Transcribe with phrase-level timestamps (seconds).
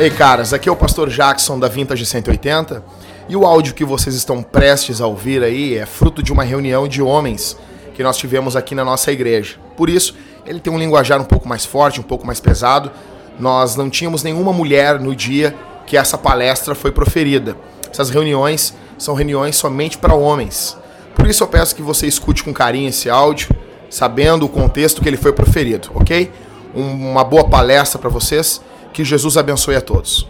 [0.00, 2.82] Ei, caras, aqui é o pastor Jackson da Vintage 180
[3.28, 6.88] e o áudio que vocês estão prestes a ouvir aí é fruto de uma reunião
[6.88, 7.54] de homens
[7.92, 9.56] que nós tivemos aqui na nossa igreja.
[9.76, 10.16] Por isso,
[10.46, 12.90] ele tem um linguajar um pouco mais forte, um pouco mais pesado.
[13.38, 15.54] Nós não tínhamos nenhuma mulher no dia
[15.86, 17.54] que essa palestra foi proferida.
[17.92, 20.78] Essas reuniões são reuniões somente para homens.
[21.14, 23.54] Por isso eu peço que você escute com carinho esse áudio,
[23.90, 26.32] sabendo o contexto que ele foi proferido, ok?
[26.74, 28.62] Uma boa palestra para vocês.
[28.92, 30.26] Que Jesus abençoe a todos.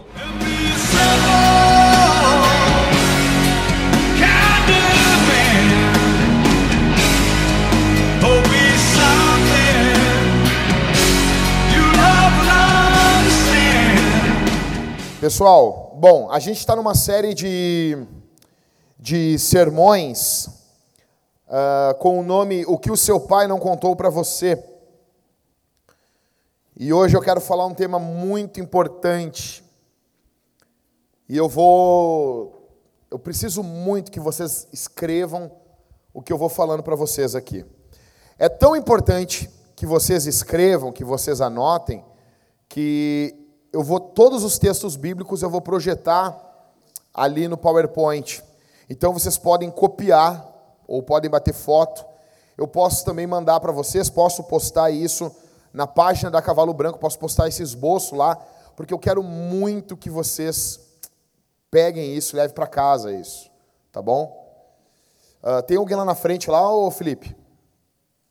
[15.21, 17.95] Pessoal, bom, a gente está numa série de,
[18.97, 20.47] de sermões
[21.47, 24.70] uh, com o nome O que o seu pai não contou para você.
[26.83, 29.63] E hoje eu quero falar um tema muito importante.
[31.29, 32.71] E eu vou.
[33.11, 35.51] Eu preciso muito que vocês escrevam
[36.11, 37.63] o que eu vou falando para vocês aqui.
[38.35, 42.03] É tão importante que vocês escrevam, que vocês anotem,
[42.67, 43.35] que
[43.71, 46.35] eu vou todos os textos bíblicos eu vou projetar
[47.13, 48.43] ali no PowerPoint.
[48.89, 50.51] Então vocês podem copiar
[50.87, 52.03] ou podem bater foto.
[52.57, 55.31] Eu posso também mandar para vocês, posso postar isso
[55.73, 58.35] na página da Cavalo Branco, posso postar esse esboço lá,
[58.75, 60.79] porque eu quero muito que vocês
[61.69, 63.49] peguem isso, levem para casa isso,
[63.91, 64.37] tá bom?
[65.41, 67.35] Uh, tem alguém lá na frente lá, ô Felipe?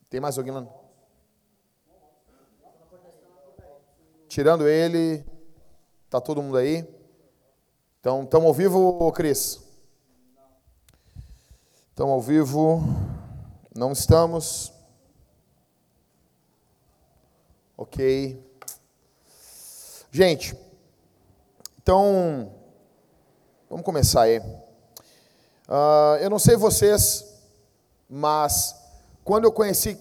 [0.09, 0.67] Tem mais alguém lá?
[4.29, 5.25] Tirando ele,
[6.09, 6.87] tá todo mundo aí?
[8.01, 9.61] Então, estamos ao vivo, Cris?
[11.91, 12.83] Estamos ao vivo?
[13.77, 14.73] Não estamos?
[17.81, 18.39] Ok.
[20.11, 20.55] Gente,
[21.83, 22.53] então,
[23.71, 24.39] vamos começar aí.
[24.39, 27.41] Uh, eu não sei vocês,
[28.07, 28.77] mas
[29.25, 29.99] quando eu conheci,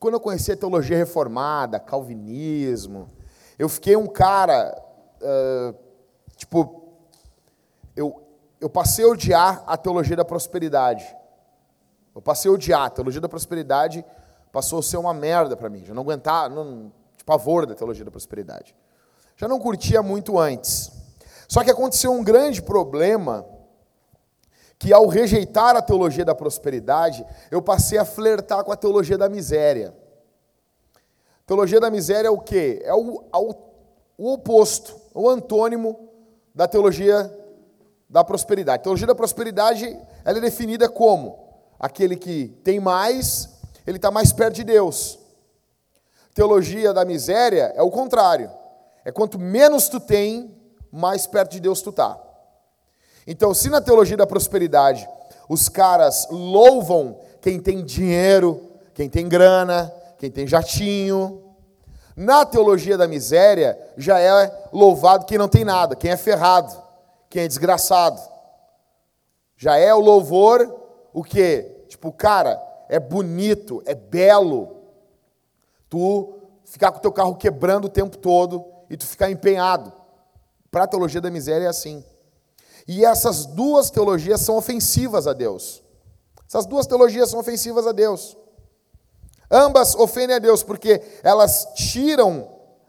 [0.00, 3.10] quando eu conheci a teologia reformada, calvinismo,
[3.58, 4.74] eu fiquei um cara,
[5.20, 5.76] uh,
[6.34, 6.94] tipo,
[7.94, 8.26] eu,
[8.58, 11.04] eu passei a odiar a teologia da prosperidade.
[12.14, 12.84] Eu passei a odiar.
[12.84, 14.02] A teologia da prosperidade
[14.50, 15.84] passou a ser uma merda para mim.
[15.84, 16.90] Já não aguentava, não,
[17.28, 18.74] pavor da teologia da prosperidade.
[19.36, 20.90] Já não curtia muito antes.
[21.46, 23.44] Só que aconteceu um grande problema
[24.78, 29.28] que ao rejeitar a teologia da prosperidade, eu passei a flertar com a teologia da
[29.28, 29.94] miséria.
[31.46, 32.80] Teologia da miséria é o quê?
[32.82, 33.22] É o,
[34.16, 36.08] o oposto, o antônimo
[36.54, 37.30] da teologia
[38.08, 38.80] da prosperidade.
[38.80, 39.84] A teologia da prosperidade
[40.24, 41.38] ela é definida como
[41.78, 43.50] aquele que tem mais,
[43.86, 45.17] ele está mais perto de Deus.
[46.38, 48.48] Teologia da miséria é o contrário.
[49.04, 50.56] É quanto menos tu tem,
[50.88, 52.16] mais perto de Deus tu tá.
[53.26, 55.08] Então, se na teologia da prosperidade
[55.48, 61.42] os caras louvam quem tem dinheiro, quem tem grana, quem tem jatinho.
[62.14, 66.72] Na teologia da miséria, já é louvado quem não tem nada, quem é ferrado,
[67.28, 68.22] quem é desgraçado.
[69.56, 70.72] Já é o louvor,
[71.12, 71.84] o quê?
[71.88, 74.77] Tipo, cara, é bonito, é belo.
[75.88, 79.92] Tu ficar com o teu carro quebrando o tempo todo e tu ficar empenhado.
[80.70, 82.04] Para a teologia da miséria é assim.
[82.86, 85.82] E essas duas teologias são ofensivas a Deus.
[86.46, 88.36] Essas duas teologias são ofensivas a Deus.
[89.50, 92.48] Ambas ofendem a Deus porque elas tiram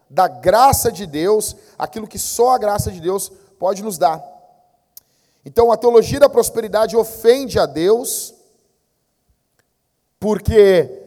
[0.10, 4.24] da graça de Deus aquilo que só a graça de Deus pode nos dar.
[5.46, 8.34] Então a teologia da prosperidade ofende a Deus
[10.20, 10.99] porque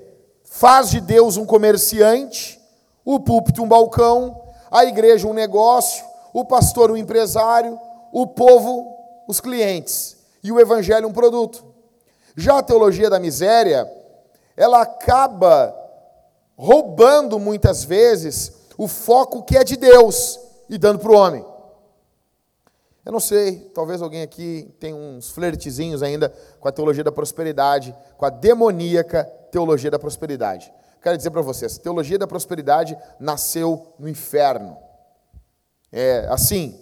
[0.53, 2.61] faz de Deus um comerciante,
[3.03, 4.39] o púlpito um balcão,
[4.71, 7.81] a igreja um negócio, o pastor um empresário,
[8.13, 8.95] o povo
[9.27, 11.65] os clientes e o evangelho um produto.
[12.37, 13.91] Já a teologia da miséria
[14.55, 15.75] ela acaba
[16.55, 20.39] roubando muitas vezes o foco que é de Deus
[20.69, 21.45] e dando para o homem.
[23.07, 26.31] Eu não sei, talvez alguém aqui tenha uns flertezinhos ainda
[26.61, 30.73] com a teologia da prosperidade, com a demoníaca teologia da prosperidade.
[31.01, 34.77] Quero dizer para vocês, teologia da prosperidade nasceu no inferno.
[35.93, 36.81] É assim,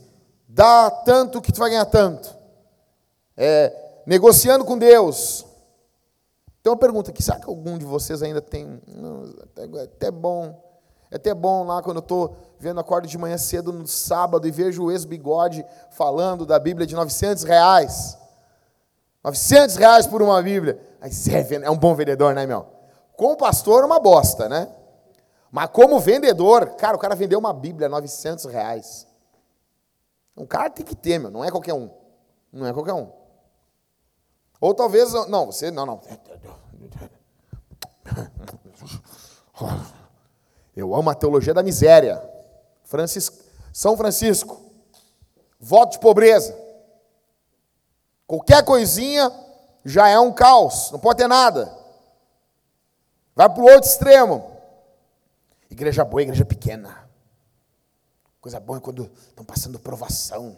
[0.48, 2.34] dá tanto que tu vai ganhar tanto.
[3.36, 5.44] É, negociando com Deus,
[6.60, 8.80] então eu pergunto aqui, será que algum de vocês ainda tem.
[8.86, 9.24] Não,
[9.56, 10.62] é até bom.
[11.10, 14.50] É até bom lá quando eu estou vendo, acordo de manhã cedo no sábado e
[14.50, 18.16] vejo o ex-bigode falando da Bíblia de 900 reais.
[19.22, 20.80] 900 reais por uma Bíblia.
[21.00, 22.66] Aí serve, é um bom vendedor, né, meu?
[23.16, 24.68] Como pastor, uma bosta, né?
[25.50, 29.06] Mas como vendedor, cara, o cara vendeu uma Bíblia a 900 reais.
[30.36, 31.90] Um cara tem que ter, meu, não é qualquer um.
[32.52, 33.10] Não é qualquer um.
[34.60, 36.00] Ou talvez, não, você, não, não.
[40.76, 42.22] Eu amo a teologia da miséria.
[42.84, 43.30] Francis,
[43.72, 44.60] São Francisco.
[45.58, 46.56] Voto de pobreza.
[48.30, 49.28] Qualquer coisinha
[49.84, 51.76] já é um caos, não pode ter nada.
[53.34, 54.52] Vai para o outro extremo.
[55.68, 57.10] Igreja boa, igreja pequena.
[58.40, 60.56] Coisa boa é quando estão passando provação.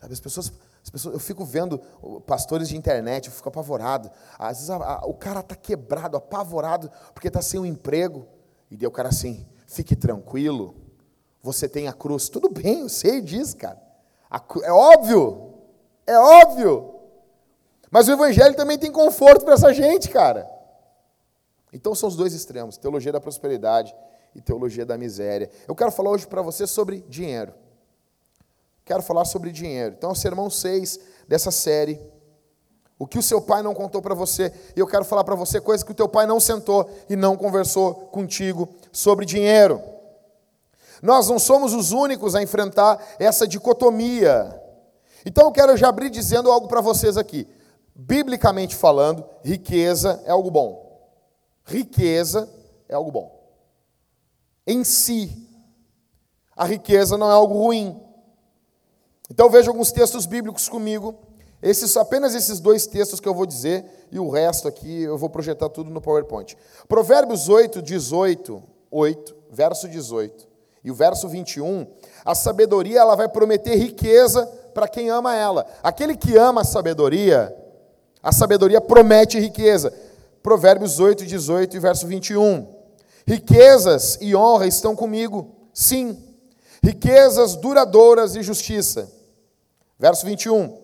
[0.00, 0.52] Sabe, as pessoas,
[0.82, 1.78] as pessoas, eu fico vendo
[2.26, 4.10] pastores de internet, eu fico apavorado.
[4.36, 8.26] Às vezes a, a, o cara está quebrado, apavorado, porque está sem um emprego.
[8.68, 10.74] E deu o cara assim, fique tranquilo,
[11.40, 12.28] você tem a cruz.
[12.28, 13.80] Tudo bem, eu sei disso, cara.
[14.28, 15.59] A, é óbvio,
[16.10, 16.94] é óbvio.
[17.90, 20.48] Mas o evangelho também tem conforto para essa gente, cara.
[21.72, 23.94] Então são os dois extremos, teologia da prosperidade
[24.34, 25.50] e teologia da miséria.
[25.66, 27.52] Eu quero falar hoje para você sobre dinheiro.
[28.84, 29.94] Quero falar sobre dinheiro.
[29.96, 30.98] Então, é o sermão 6
[31.28, 32.00] dessa série.
[32.98, 34.52] O que o seu pai não contou para você.
[34.74, 37.36] E eu quero falar para você coisas que o teu pai não sentou e não
[37.36, 39.80] conversou contigo sobre dinheiro.
[41.00, 44.59] Nós não somos os únicos a enfrentar essa dicotomia.
[45.24, 47.46] Então eu quero já abrir dizendo algo para vocês aqui.
[47.94, 51.10] Biblicamente falando, riqueza é algo bom.
[51.64, 52.48] Riqueza
[52.88, 53.38] é algo bom.
[54.66, 55.48] Em si,
[56.56, 58.00] a riqueza não é algo ruim.
[59.30, 61.14] Então veja alguns textos bíblicos comigo.
[61.62, 65.28] Esses, apenas esses dois textos que eu vou dizer, e o resto aqui eu vou
[65.28, 66.56] projetar tudo no PowerPoint.
[66.88, 70.50] Provérbios 8, 18, 8, verso 18
[70.82, 71.86] e o verso 21,
[72.24, 75.66] a sabedoria ela vai prometer riqueza para quem ama ela.
[75.82, 77.54] Aquele que ama a sabedoria,
[78.22, 79.92] a sabedoria promete riqueza.
[80.42, 82.66] Provérbios 8, 18 e verso 21.
[83.26, 86.18] Riquezas e honra estão comigo, sim.
[86.82, 89.10] Riquezas duradouras e justiça.
[89.98, 90.78] Verso 21.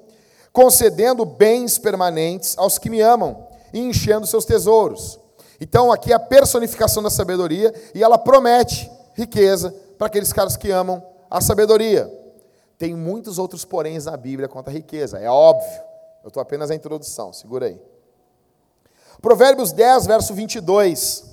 [0.53, 5.19] Concedendo bens permanentes aos que me amam e enchendo seus tesouros.
[5.61, 10.71] Então, aqui é a personificação da sabedoria e ela promete riqueza para aqueles caras que
[10.71, 12.11] amam a sabedoria.
[12.79, 15.83] Tem muitos outros poréns na Bíblia quanto à riqueza, é óbvio.
[16.23, 17.81] Eu estou apenas na introdução, segura aí.
[19.23, 21.25] Provérbios 10, verso 22.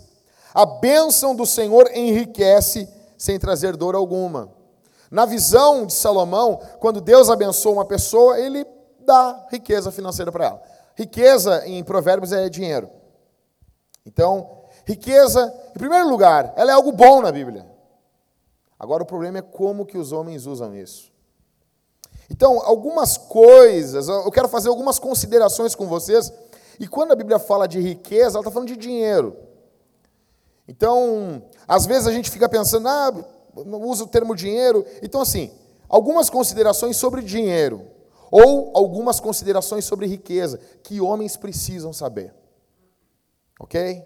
[0.54, 2.88] A bênção do Senhor enriquece
[3.18, 4.51] sem trazer dor alguma.
[5.10, 8.66] Na visão de Salomão, quando Deus abençoa uma pessoa, ele
[9.00, 10.63] dá riqueza financeira para ela.
[10.96, 12.89] Riqueza em Provérbios é dinheiro.
[14.06, 17.66] Então, riqueza, em primeiro lugar, ela é algo bom na Bíblia.
[18.78, 21.12] Agora o problema é como que os homens usam isso.
[22.30, 26.31] Então, algumas coisas, eu quero fazer algumas considerações com vocês,
[26.80, 29.36] e quando a Bíblia fala de riqueza, ela está falando de dinheiro.
[30.68, 33.14] Então, às vezes a gente fica pensando, ah,
[33.66, 34.86] não usa o termo dinheiro.
[35.02, 35.52] Então, assim,
[35.88, 37.86] algumas considerações sobre dinheiro,
[38.31, 42.34] ou algumas considerações sobre riqueza, que homens precisam saber.
[43.60, 44.04] Ok?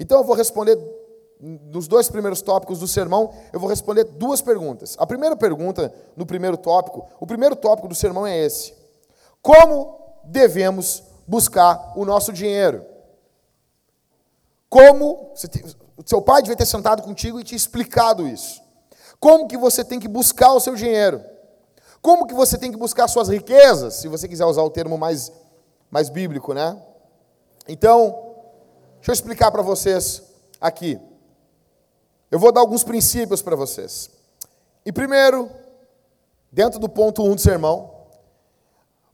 [0.00, 0.76] Então, eu vou responder
[1.40, 4.96] nos dois primeiros tópicos do sermão, eu vou responder duas perguntas.
[4.98, 8.74] A primeira pergunta, no primeiro tópico, o primeiro tópico do sermão é esse:
[9.40, 12.84] Como devemos buscar o nosso dinheiro?
[14.68, 15.32] Como
[16.04, 18.60] seu pai devia ter sentado contigo e te explicado isso?
[19.20, 21.22] Como que você tem que buscar o seu dinheiro?
[22.00, 25.32] Como que você tem que buscar suas riquezas, se você quiser usar o termo mais,
[25.90, 26.80] mais bíblico, né?
[27.66, 28.34] Então,
[28.96, 30.22] deixa eu explicar para vocês
[30.60, 31.00] aqui.
[32.30, 34.10] Eu vou dar alguns princípios para vocês.
[34.84, 35.50] E primeiro,
[36.52, 37.90] dentro do ponto 1 um do sermão,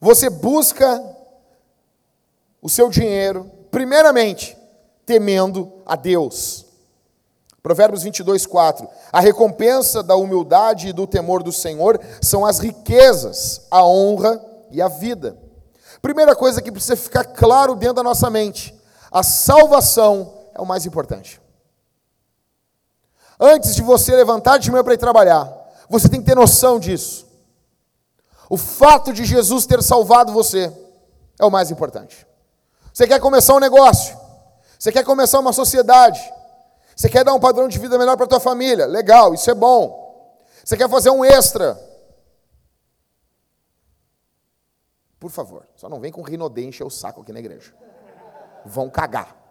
[0.00, 1.02] você busca
[2.60, 4.56] o seu dinheiro, primeiramente,
[5.06, 6.66] temendo a Deus.
[7.62, 8.88] Provérbios 22, 4.
[9.12, 14.82] A recompensa da humildade e do temor do Senhor são as riquezas, a honra e
[14.82, 15.38] a vida.
[16.02, 18.74] Primeira coisa que precisa ficar claro dentro da nossa mente:
[19.10, 21.40] a salvação é o mais importante.
[23.46, 25.52] Antes de você levantar de manhã para ir trabalhar,
[25.86, 27.26] você tem que ter noção disso.
[28.48, 30.72] O fato de Jesus ter salvado você
[31.38, 32.26] é o mais importante.
[32.90, 34.16] Você quer começar um negócio,
[34.78, 36.18] você quer começar uma sociedade,
[36.96, 40.40] você quer dar um padrão de vida melhor para tua família, legal, isso é bom.
[40.64, 41.78] Você quer fazer um extra.
[45.20, 47.74] Por favor, só não vem com rinodê encher o saco aqui na igreja.
[48.64, 49.43] Vão cagar.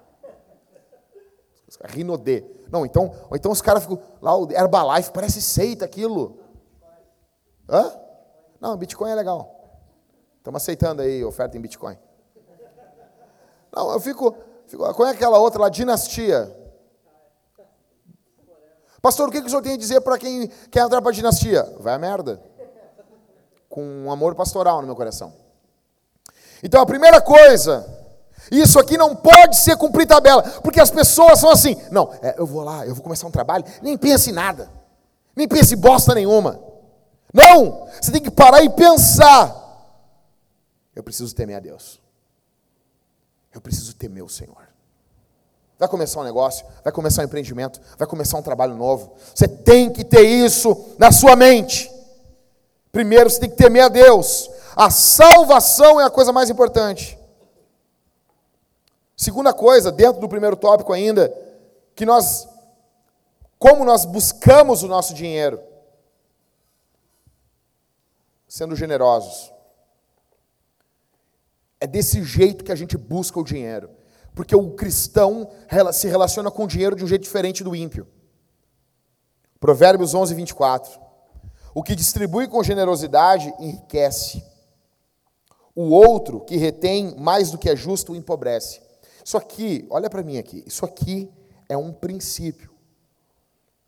[1.83, 2.43] Rinodê.
[2.71, 6.39] Não, então, ou então os caras ficam lá, o Herbalife, parece seita aquilo.
[7.69, 7.91] Hã?
[8.59, 9.53] Não, Bitcoin é legal.
[10.37, 11.97] Estamos aceitando aí oferta em Bitcoin.
[13.75, 14.35] Não, eu fico,
[14.67, 14.93] fico.
[14.93, 15.69] Qual é aquela outra lá?
[15.69, 16.55] Dinastia.
[19.01, 21.13] Pastor, o que, que o senhor tem a dizer para quem quer entrar para a
[21.13, 21.63] dinastia?
[21.79, 22.41] Vai a merda.
[23.67, 25.33] com um amor pastoral no meu coração.
[26.61, 27.85] Então a primeira coisa,
[28.51, 32.45] isso aqui não pode ser cumprir tabela, porque as pessoas são assim: não, é, eu
[32.45, 34.69] vou lá, eu vou começar um trabalho, nem pense em nada,
[35.35, 36.59] nem pense em bosta nenhuma.
[37.33, 39.61] Não, você tem que parar e pensar.
[40.95, 41.99] Eu preciso temer a Deus.
[43.51, 44.67] Eu preciso temer o Senhor.
[45.79, 49.15] Vai começar um negócio, vai começar um empreendimento, vai começar um trabalho novo.
[49.33, 51.91] Você tem que ter isso na sua mente.
[52.91, 54.49] Primeiro você tem que temer a Deus.
[54.75, 57.17] A salvação é a coisa mais importante.
[59.23, 61.33] Segunda coisa, dentro do primeiro tópico ainda,
[61.95, 62.45] que nós
[63.57, 65.57] como nós buscamos o nosso dinheiro?
[68.45, 69.53] Sendo generosos.
[71.79, 73.89] É desse jeito que a gente busca o dinheiro.
[74.35, 75.49] Porque o cristão
[75.93, 78.05] se relaciona com o dinheiro de um jeito diferente do ímpio.
[79.61, 80.99] Provérbios 11, 24.
[81.73, 84.43] O que distribui com generosidade enriquece.
[85.73, 88.81] O outro que retém mais do que é justo empobrece.
[89.23, 91.31] Isso aqui, olha para mim aqui, isso aqui
[91.69, 92.69] é um princípio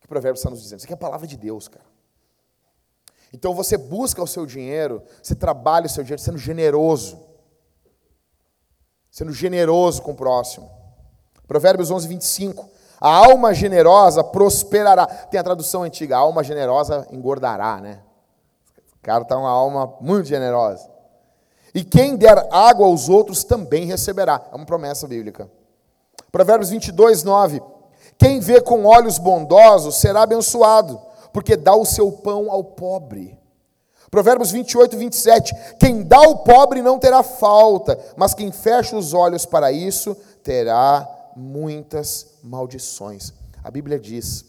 [0.00, 0.78] que o provérbio está nos dizendo.
[0.78, 1.84] Isso aqui é a palavra de Deus, cara.
[3.32, 7.26] Então você busca o seu dinheiro, você trabalha o seu dinheiro sendo generoso
[9.16, 10.70] sendo generoso com o próximo.
[11.48, 12.68] Provérbios 11, 25.
[13.00, 15.06] A alma generosa prosperará.
[15.06, 18.02] Tem a tradução antiga, a alma generosa engordará, né?
[18.94, 20.90] O cara está uma alma muito generosa.
[21.76, 24.42] E quem der água aos outros também receberá.
[24.50, 25.46] É uma promessa bíblica.
[26.32, 27.60] Provérbios 22, 9.
[28.16, 30.98] Quem vê com olhos bondosos será abençoado,
[31.34, 33.38] porque dá o seu pão ao pobre.
[34.10, 35.54] Provérbios 28, 27.
[35.78, 41.06] Quem dá ao pobre não terá falta, mas quem fecha os olhos para isso terá
[41.36, 43.34] muitas maldições.
[43.62, 44.46] A Bíblia diz,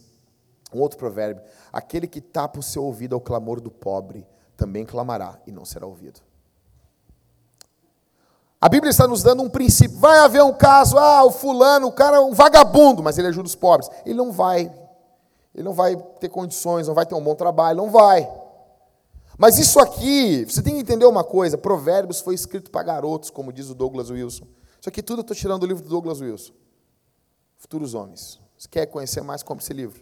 [0.74, 1.44] um outro provérbio:
[1.74, 5.86] aquele que tapa o seu ouvido ao clamor do pobre também clamará e não será
[5.86, 6.26] ouvido.
[8.60, 9.98] A Bíblia está nos dando um princípio.
[9.98, 13.48] Vai haver um caso, ah, o fulano, o cara é um vagabundo, mas ele ajuda
[13.48, 13.90] os pobres.
[14.06, 14.72] Ele não vai.
[15.54, 18.30] Ele não vai ter condições, não vai ter um bom trabalho, não vai.
[19.38, 23.54] Mas isso aqui, você tem que entender uma coisa: Provérbios foi escrito para garotos, como
[23.54, 24.48] diz o Douglas Wilson.
[24.80, 26.54] Isso aqui tudo eu estou tirando do livro do Douglas Wilson.
[27.58, 28.40] Futuros Homens.
[28.58, 29.44] Você quer conhecer mais?
[29.44, 30.02] Compre esse livro.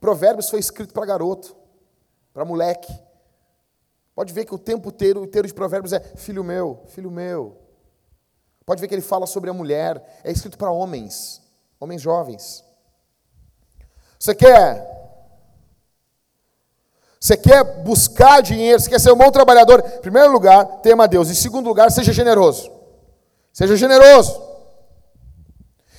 [0.00, 1.56] Provérbios foi escrito para garoto,
[2.32, 2.92] para moleque.
[4.18, 7.56] Pode ver que o tempo inteiro, inteiro de Provérbios é filho meu, filho meu.
[8.66, 10.20] Pode ver que ele fala sobre a mulher.
[10.24, 11.40] É escrito para homens,
[11.78, 12.64] homens jovens.
[14.18, 14.84] Você quer
[17.20, 21.06] você quer buscar dinheiro, você quer ser um bom trabalhador, em primeiro lugar, tema a
[21.06, 21.30] Deus.
[21.30, 22.72] Em segundo lugar, seja generoso.
[23.52, 24.42] Seja generoso.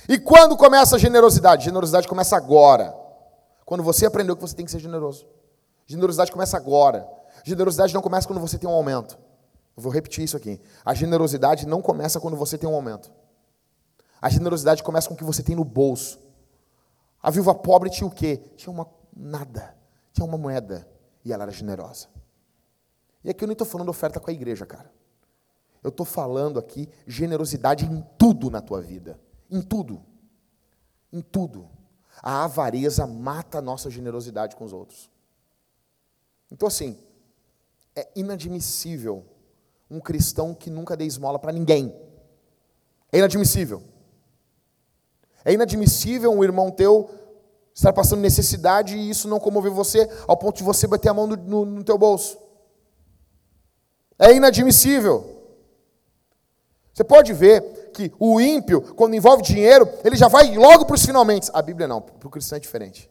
[0.06, 1.64] E quando começa a generosidade?
[1.64, 2.94] Generosidade começa agora.
[3.64, 5.26] Quando você aprendeu que você tem que ser generoso.
[5.86, 7.18] Generosidade começa agora.
[7.44, 9.18] Generosidade não começa quando você tem um aumento.
[9.76, 10.60] Eu vou repetir isso aqui.
[10.84, 13.10] A generosidade não começa quando você tem um aumento.
[14.20, 16.20] A generosidade começa com o que você tem no bolso.
[17.22, 18.42] A viúva pobre tinha o quê?
[18.56, 19.74] Tinha uma nada.
[20.12, 20.86] Tinha uma moeda.
[21.24, 22.08] E ela era generosa.
[23.22, 24.90] E aqui eu nem estou falando oferta com a igreja, cara.
[25.82, 29.18] Eu estou falando aqui generosidade em tudo na tua vida.
[29.50, 30.02] Em tudo.
[31.12, 31.68] Em tudo.
[32.22, 35.10] A avareza mata a nossa generosidade com os outros.
[36.50, 36.98] Então, assim,
[37.94, 39.24] é inadmissível
[39.90, 41.94] um cristão que nunca dê esmola para ninguém.
[43.12, 43.82] É inadmissível.
[45.44, 47.10] É inadmissível um irmão teu
[47.74, 51.26] estar passando necessidade e isso não comover você ao ponto de você bater a mão
[51.26, 52.38] no, no, no teu bolso.
[54.18, 55.38] É inadmissível.
[56.92, 61.04] Você pode ver que o ímpio, quando envolve dinheiro, ele já vai logo para os
[61.04, 61.50] finalmente.
[61.52, 63.09] A Bíblia não, para o cristão é diferente.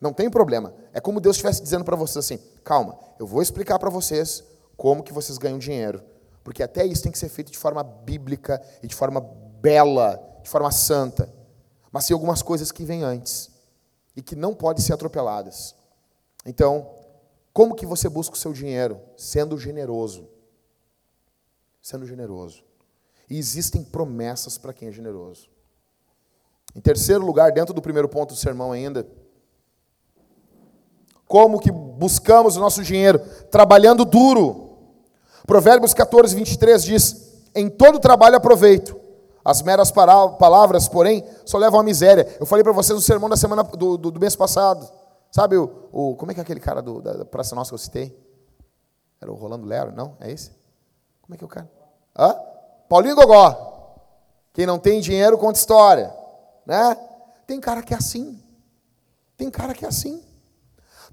[0.00, 0.74] Não tem problema.
[0.92, 4.42] É como Deus estivesse dizendo para vocês assim: calma, eu vou explicar para vocês
[4.76, 6.02] como que vocês ganham dinheiro.
[6.42, 9.20] Porque até isso tem que ser feito de forma bíblica e de forma
[9.60, 11.28] bela, de forma santa.
[11.92, 13.50] Mas tem algumas coisas que vêm antes
[14.16, 15.74] e que não podem ser atropeladas.
[16.46, 16.94] Então,
[17.52, 19.00] como que você busca o seu dinheiro?
[19.16, 20.28] Sendo generoso.
[21.82, 22.64] Sendo generoso.
[23.28, 25.48] E existem promessas para quem é generoso.
[26.74, 29.06] Em terceiro lugar, dentro do primeiro ponto do sermão ainda,
[31.30, 33.20] como que buscamos o nosso dinheiro?
[33.52, 34.78] Trabalhando duro.
[35.46, 38.98] Provérbios 14, 23 diz: Em todo trabalho aproveito,
[39.44, 42.26] as meras palavras, porém, só levam à miséria.
[42.40, 44.90] Eu falei para vocês no sermão da semana do, do, do mês passado.
[45.30, 47.74] Sabe o, o, Como é que é aquele cara do, da, da Praça Nossa que
[47.74, 48.18] eu citei?
[49.20, 50.16] Era o Rolando Lero, não?
[50.18, 50.50] É esse?
[51.22, 51.70] Como é que é o cara?
[52.18, 52.34] Hã?
[52.88, 53.94] Paulinho Gogó.
[54.52, 56.12] Quem não tem dinheiro conta história.
[56.66, 56.96] Né?
[57.46, 58.42] Tem cara que é assim.
[59.36, 60.28] Tem cara que é assim.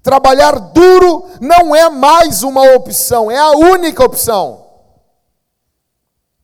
[0.02, 4.66] Trabalhar duro não é mais uma opção, é a única opção.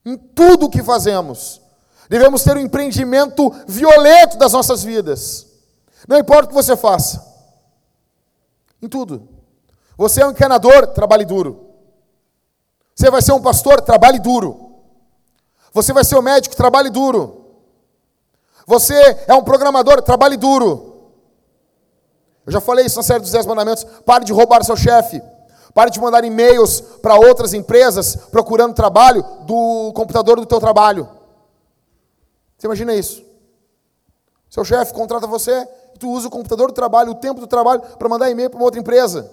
[0.04, 1.60] Em tudo o que fazemos,
[2.08, 5.46] devemos ter um empreendimento violento das nossas vidas.
[6.06, 7.24] Não importa o que você faça,
[8.82, 9.28] em tudo.
[9.96, 11.70] Você é um encanador, trabalhe duro.
[12.94, 14.74] Você vai ser um pastor, trabalhe duro.
[15.72, 17.44] Você vai ser um médico, trabalhe duro.
[18.66, 18.94] Você
[19.26, 20.93] é um programador, trabalhe duro.
[22.46, 23.84] Eu já falei isso na série dos 10 mandamentos.
[24.04, 25.22] Pare de roubar seu chefe.
[25.72, 31.08] Pare de mandar e-mails para outras empresas procurando trabalho do computador do teu trabalho.
[32.56, 33.24] Você imagina isso?
[34.48, 37.80] Seu chefe contrata você e tu usa o computador do trabalho, o tempo do trabalho,
[37.80, 39.30] para mandar e-mail para uma outra empresa.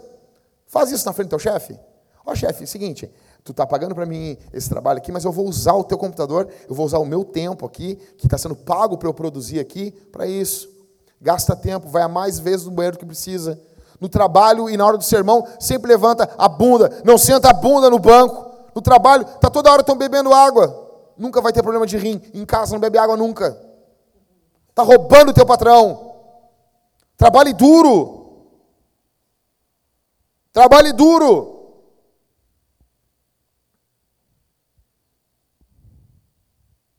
[0.66, 1.80] Faz isso na frente do teu chefe.
[2.26, 3.12] Ó, chefe, é o seguinte,
[3.44, 6.48] tu está pagando para mim esse trabalho aqui, mas eu vou usar o teu computador,
[6.68, 9.92] eu vou usar o meu tempo aqui, que está sendo pago para eu produzir aqui,
[10.12, 10.81] para isso
[11.22, 13.62] gasta tempo, vai a mais vezes no banheiro do que precisa.
[14.00, 17.90] No trabalho e na hora do sermão, sempre levanta a bunda, não senta a bunda
[17.90, 18.50] no banco.
[18.74, 20.90] No trabalho, está toda hora estão bebendo água.
[21.16, 22.20] Nunca vai ter problema de rim.
[22.34, 23.56] Em casa não bebe água nunca.
[24.70, 26.16] Está roubando o teu patrão.
[27.16, 28.48] Trabalhe duro.
[30.52, 31.60] Trabalhe duro.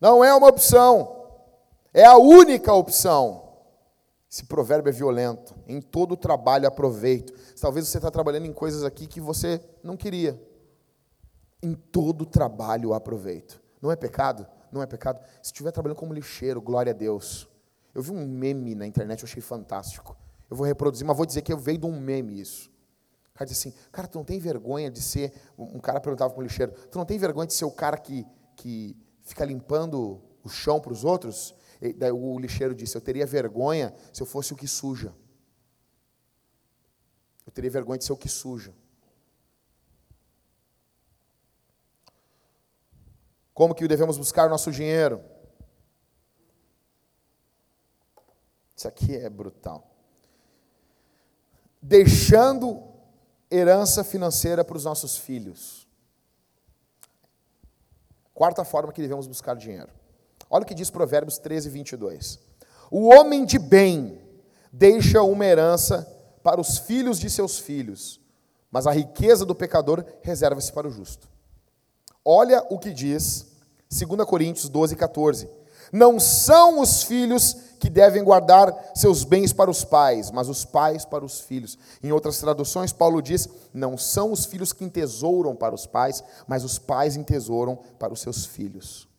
[0.00, 1.16] Não é uma opção.
[1.92, 3.41] É a única opção.
[4.32, 5.54] Esse provérbio é violento.
[5.66, 7.34] Em todo trabalho aproveito.
[7.60, 10.42] Talvez você está trabalhando em coisas aqui que você não queria.
[11.62, 13.60] Em todo trabalho aproveito.
[13.82, 14.46] Não é pecado?
[14.72, 15.20] Não é pecado.
[15.42, 17.46] Se estiver trabalhando como lixeiro, glória a Deus.
[17.94, 20.16] Eu vi um meme na internet, eu achei fantástico.
[20.48, 22.70] Eu vou reproduzir, mas vou dizer que eu veio de um meme isso.
[23.34, 25.30] O cara disse assim, cara, tu não tem vergonha de ser.
[25.58, 28.26] Um cara perguntava para o lixeiro, tu não tem vergonha de ser o cara que,
[28.56, 31.54] que fica limpando o chão para os outros?
[32.12, 35.12] O lixeiro disse: Eu teria vergonha se eu fosse o que suja.
[37.44, 38.72] Eu teria vergonha de ser o que suja.
[43.52, 45.22] Como que devemos buscar nosso dinheiro?
[48.76, 49.90] Isso aqui é brutal.
[51.80, 52.92] Deixando
[53.50, 55.86] herança financeira para os nossos filhos.
[58.32, 60.01] Quarta forma que devemos buscar dinheiro.
[60.54, 62.38] Olha o que diz Provérbios 13, 22.
[62.90, 64.20] O homem de bem
[64.70, 66.06] deixa uma herança
[66.42, 68.20] para os filhos de seus filhos,
[68.70, 71.26] mas a riqueza do pecador reserva-se para o justo.
[72.22, 73.46] Olha o que diz
[73.90, 75.48] 2 Coríntios 12, 14.
[75.90, 81.06] Não são os filhos que devem guardar seus bens para os pais, mas os pais
[81.06, 81.78] para os filhos.
[82.02, 86.62] Em outras traduções, Paulo diz: não são os filhos que entesouram para os pais, mas
[86.62, 89.10] os pais entesouram para os seus filhos.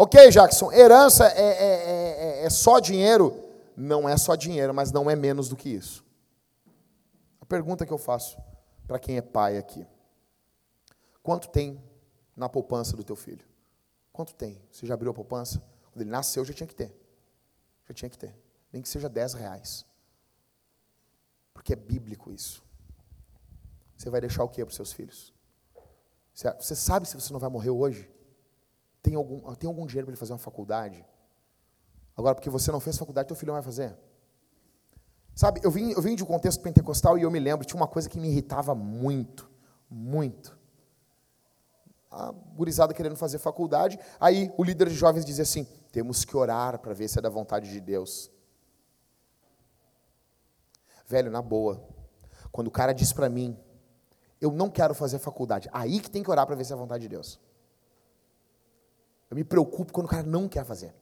[0.00, 3.44] Ok, Jackson, herança é, é, é, é, só dinheiro?
[3.76, 6.06] Não é só dinheiro, mas não é menos do que isso.
[7.40, 8.38] A pergunta que eu faço
[8.86, 9.84] para quem é pai aqui:
[11.20, 11.82] quanto tem
[12.36, 13.44] na poupança do teu filho?
[14.12, 14.62] Quanto tem?
[14.70, 15.60] Você já abriu a poupança?
[15.90, 16.96] Quando ele nasceu, já tinha que ter.
[17.88, 18.32] Já tinha que ter.
[18.72, 19.84] Nem que seja 10 reais.
[21.52, 22.62] Porque é bíblico isso.
[23.96, 25.34] Você vai deixar o que para os seus filhos?
[26.32, 28.08] Você sabe se você não vai morrer hoje?
[29.08, 31.02] Tem algum, tem algum dinheiro para ele fazer uma faculdade?
[32.14, 33.96] Agora, porque você não fez faculdade, teu filho não vai fazer.
[35.34, 37.88] Sabe, eu vim, eu vim de um contexto pentecostal e eu me lembro, tinha uma
[37.88, 39.50] coisa que me irritava muito,
[39.88, 40.58] muito.
[42.10, 46.78] A gurizada querendo fazer faculdade, aí o líder de jovens dizia assim: temos que orar
[46.78, 48.30] para ver se é da vontade de Deus.
[51.06, 51.82] Velho, na boa,
[52.52, 53.58] quando o cara diz para mim,
[54.38, 56.78] eu não quero fazer faculdade, aí que tem que orar para ver se é a
[56.78, 57.40] vontade de Deus.
[59.30, 60.94] Eu me preocupo quando o cara não quer fazer.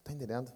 [0.00, 0.52] Está entendendo?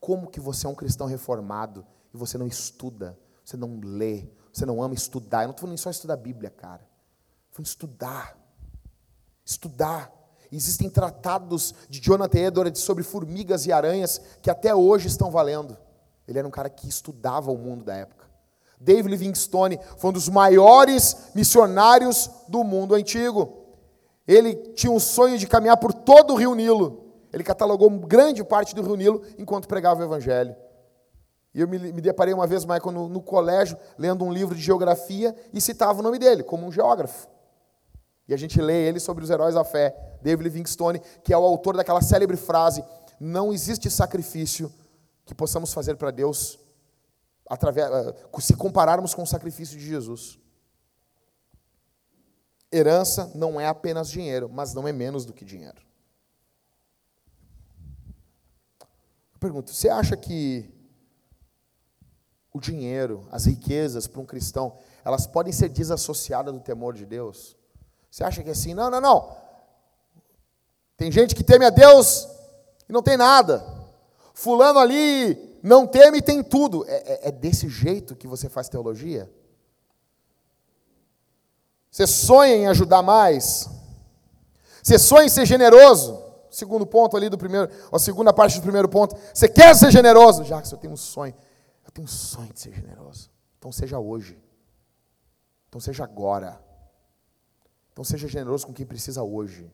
[0.00, 4.64] Como que você é um cristão reformado e você não estuda, você não lê, você
[4.64, 5.42] não ama estudar?
[5.42, 6.82] Eu não estou falando só estudar a Bíblia, cara.
[7.48, 8.38] Estou falando estudar.
[9.44, 10.12] Estudar.
[10.50, 15.76] Existem tratados de Jonathan Edwards sobre formigas e aranhas que até hoje estão valendo.
[16.26, 18.26] Ele era um cara que estudava o mundo da época.
[18.80, 23.65] David Livingstone foi um dos maiores missionários do mundo antigo.
[24.26, 27.04] Ele tinha um sonho de caminhar por todo o rio Nilo.
[27.32, 30.56] Ele catalogou grande parte do rio Nilo enquanto pregava o evangelho.
[31.54, 34.60] E eu me, me deparei uma vez, Michael, no, no colégio, lendo um livro de
[34.60, 37.28] geografia e citava o nome dele como um geógrafo.
[38.28, 41.44] E a gente lê ele sobre os heróis da fé, David Livingstone, que é o
[41.44, 42.84] autor daquela célebre frase:
[43.20, 44.72] Não existe sacrifício
[45.24, 46.58] que possamos fazer para Deus
[47.48, 50.38] através, eh, se compararmos com o sacrifício de Jesus.
[52.76, 55.80] Herança não é apenas dinheiro, mas não é menos do que dinheiro.
[58.80, 60.70] Eu pergunto, você acha que
[62.52, 67.56] o dinheiro, as riquezas para um cristão, elas podem ser desassociadas do temor de Deus?
[68.10, 68.74] Você acha que é assim?
[68.74, 69.36] Não, não, não.
[70.96, 72.28] Tem gente que teme a Deus
[72.88, 73.64] e não tem nada.
[74.34, 76.84] Fulano ali não teme e tem tudo.
[76.86, 79.30] É, é, é desse jeito que você faz teologia?
[81.96, 83.70] Você sonha em ajudar mais?
[84.82, 86.22] Você sonha em ser generoso?
[86.50, 89.16] Segundo ponto ali do primeiro, a segunda parte do primeiro ponto.
[89.32, 90.44] Você quer ser generoso?
[90.44, 91.34] Já que eu tenho um sonho.
[91.86, 93.30] Eu tenho um sonho de ser generoso.
[93.56, 94.38] Então seja hoje.
[95.70, 96.60] Então seja agora.
[97.94, 99.72] Então seja generoso com quem precisa hoje.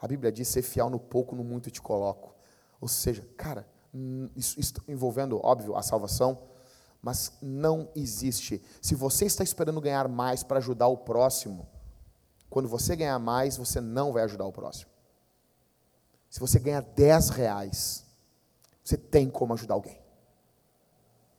[0.00, 2.34] A Bíblia diz: ser fiel no pouco, no muito te coloco.
[2.80, 3.64] Ou seja, cara,
[4.34, 6.36] isso, isso envolvendo, óbvio, a salvação,
[7.02, 8.62] mas não existe.
[8.82, 11.68] Se você está esperando ganhar mais para ajudar o próximo,
[12.50, 14.90] quando você ganhar mais, você não vai ajudar o próximo.
[16.30, 18.04] Se você ganhar 10 reais,
[18.82, 20.00] você tem como ajudar alguém.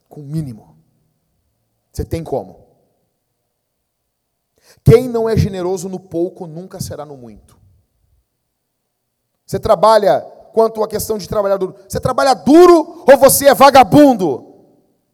[0.07, 0.77] Com o mínimo.
[1.91, 2.67] Você tem como.
[4.83, 7.57] Quem não é generoso no pouco nunca será no muito.
[9.45, 10.21] Você trabalha
[10.53, 11.75] quanto à questão de trabalhar duro.
[11.87, 14.48] Você trabalha duro ou você é vagabundo?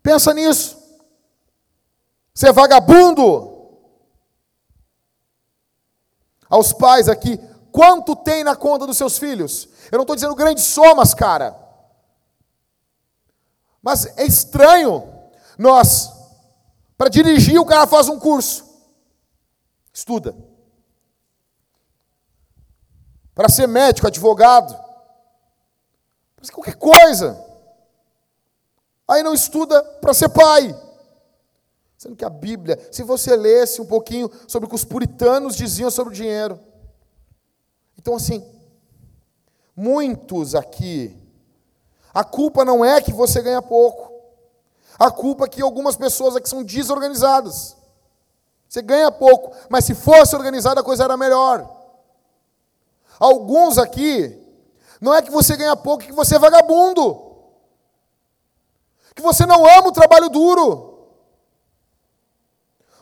[0.06, 0.78] Pensa nisso.
[2.32, 3.52] Você é vagabundo.
[6.48, 7.40] Aos pais aqui,
[7.72, 9.68] quanto tem na conta dos seus filhos?
[9.92, 11.60] Eu não estou dizendo grandes somas, cara.
[13.82, 15.12] Mas é estranho
[15.58, 16.12] nós,
[16.96, 18.64] para dirigir, o cara faz um curso,
[19.92, 20.36] estuda
[23.34, 24.74] para ser médico, advogado,
[26.36, 27.55] para qualquer coisa.
[29.08, 30.76] Aí não estuda para ser pai.
[31.98, 35.90] Sendo que a Bíblia, se você lesse um pouquinho sobre o que os puritanos diziam
[35.90, 36.60] sobre o dinheiro.
[37.98, 38.46] Então, assim,
[39.76, 41.18] muitos aqui,
[42.14, 44.14] a culpa não é que você ganha pouco.
[44.98, 47.76] A culpa é que algumas pessoas aqui são desorganizadas.
[48.68, 51.70] Você ganha pouco, mas se fosse organizada a coisa era melhor.
[53.20, 54.38] Alguns aqui,
[55.00, 57.25] não é que você ganha pouco, é que você é vagabundo.
[59.16, 61.10] Que você não ama o trabalho duro.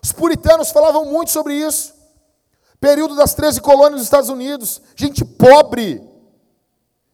[0.02, 1.94] Os puritanos falavam muito sobre isso.
[2.80, 4.82] Período das 13 colônias dos Estados Unidos.
[4.96, 6.08] Gente pobre.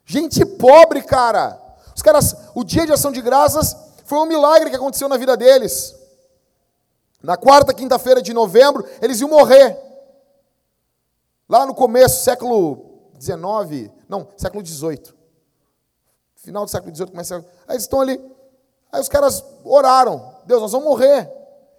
[0.06, 1.62] Gente pobre, cara.
[1.96, 5.38] Os caras, o dia de ação de graças foi um milagre que aconteceu na vida
[5.38, 5.96] deles.
[7.22, 9.78] Na quarta, quinta-feira de novembro, eles iam morrer.
[11.48, 15.16] Lá no começo, século 19, não, século 18.
[16.36, 17.36] Final do século 18 começa.
[17.68, 18.20] Aí eles estão ali.
[18.92, 21.32] Aí os caras oraram: Deus, nós vamos morrer.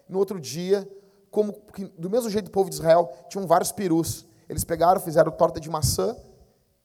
[0.09, 0.88] No outro dia,
[1.31, 1.55] como
[1.96, 4.27] do mesmo jeito do povo de Israel, tinham vários perus.
[4.49, 6.16] Eles pegaram, fizeram torta de maçã,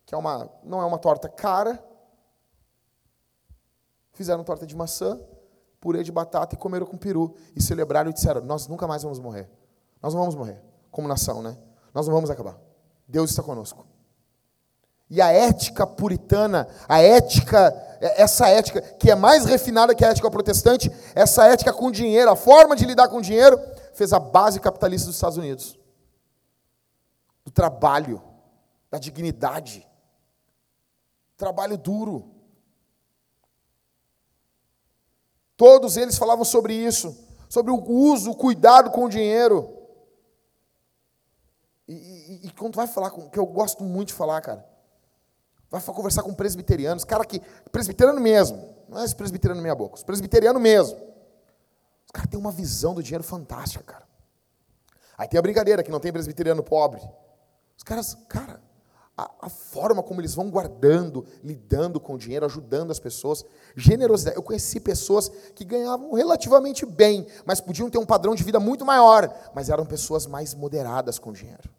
[0.06, 1.84] que é uma, não é uma torta cara.
[4.14, 5.20] Fizeram torta de maçã,
[5.80, 7.36] purê de batata e comeram com peru.
[7.56, 9.50] E celebraram e disseram: Nós nunca mais vamos morrer.
[10.02, 10.62] Nós não vamos morrer,
[10.92, 11.58] como nação, né?
[11.94, 12.60] Nós não vamos acabar.
[13.08, 13.86] Deus está conosco.
[15.10, 20.30] E a ética puritana, a ética, essa ética que é mais refinada que a ética
[20.30, 23.60] protestante, essa ética com dinheiro, a forma de lidar com dinheiro,
[23.94, 25.80] fez a base capitalista dos Estados Unidos.
[27.44, 28.22] Do trabalho,
[28.90, 29.88] da dignidade.
[31.38, 32.32] Trabalho duro.
[35.58, 37.18] Todos eles falavam sobre isso,
[37.50, 39.72] sobre o uso, o cuidado com o dinheiro.
[41.88, 44.75] E, e, e quando vai falar, com, que eu gosto muito de falar, cara,
[45.80, 47.42] Vai conversar com presbiterianos, cara que.
[47.72, 48.76] Presbiteriano mesmo.
[48.88, 49.96] Não é esse presbiteriano meia boca.
[49.96, 50.96] Os presbiteriano mesmo.
[52.06, 54.06] Os caras têm uma visão do dinheiro fantástica, cara.
[55.18, 57.02] Aí tem a brincadeira que não tem presbiteriano pobre.
[57.78, 58.62] Os caras, cara,
[59.18, 64.38] a, a, forma como eles vão guardando, lidando com o dinheiro, ajudando as pessoas, generosidade.
[64.38, 68.86] Eu conheci pessoas que ganhavam relativamente bem, mas podiam ter um padrão de vida muito
[68.86, 71.70] maior, mas eram pessoas mais moderadas com o dinheiro.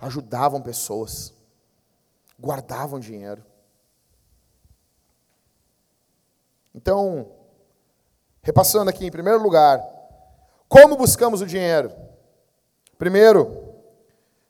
[0.00, 1.32] Ajudavam pessoas
[2.38, 3.44] guardavam dinheiro.
[6.74, 7.30] Então,
[8.42, 9.80] repassando aqui, em primeiro lugar,
[10.68, 11.92] como buscamos o dinheiro?
[12.98, 13.74] Primeiro,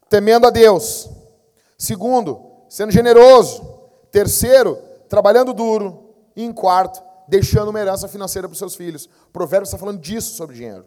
[0.09, 1.09] temendo a Deus.
[1.77, 3.63] Segundo, sendo generoso.
[4.11, 4.75] Terceiro,
[5.07, 6.15] trabalhando duro.
[6.35, 9.05] E em quarto, deixando uma herança financeira para os seus filhos.
[9.27, 10.85] O provérbio está falando disso sobre dinheiro.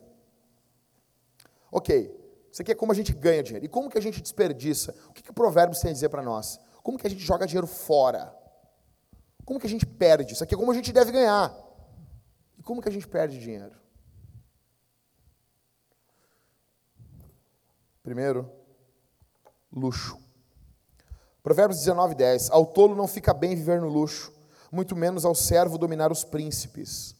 [1.70, 2.14] Ok,
[2.50, 3.64] isso aqui é como a gente ganha dinheiro.
[3.64, 4.94] E como que a gente desperdiça?
[5.08, 6.58] O que, que o provérbio tem a dizer para nós?
[6.88, 8.34] Como que a gente joga dinheiro fora?
[9.44, 10.32] Como que a gente perde?
[10.32, 11.54] Isso aqui é como a gente deve ganhar.
[12.56, 13.76] E como que a gente perde dinheiro?
[18.02, 18.50] Primeiro,
[19.70, 20.18] luxo.
[21.42, 22.48] Provérbios 19, 10.
[22.52, 24.32] Ao tolo não fica bem viver no luxo,
[24.72, 27.14] muito menos ao servo dominar os príncipes.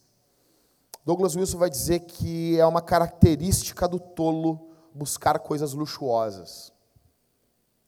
[1.05, 6.73] Douglas Wilson vai dizer que é uma característica do tolo buscar coisas luxuosas.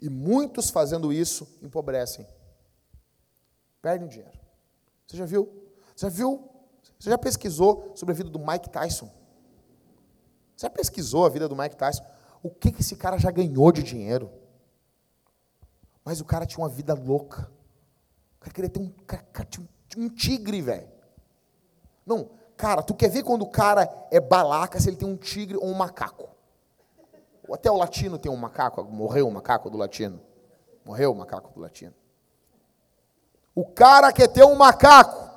[0.01, 2.27] E muitos fazendo isso empobrecem.
[3.81, 4.39] Perdem dinheiro.
[5.07, 5.45] Você já viu?
[5.95, 6.49] Você já viu?
[6.99, 9.09] Você já pesquisou sobre a vida do Mike Tyson?
[10.55, 12.03] Você já pesquisou a vida do Mike Tyson?
[12.41, 14.31] O que, esse cara já ganhou de dinheiro?
[16.03, 17.51] Mas o cara tinha uma vida louca.
[18.37, 18.91] O cara queria ter um,
[19.87, 20.89] tinha um tigre, velho.
[22.05, 25.57] Não, cara, tu quer ver quando o cara é balaca, se ele tem um tigre
[25.57, 26.30] ou um macaco?
[27.53, 30.21] Até o latino tem um macaco, morreu um macaco do latino.
[30.85, 31.93] Morreu o macaco do latino.
[33.53, 35.29] O cara quer ter um macaco.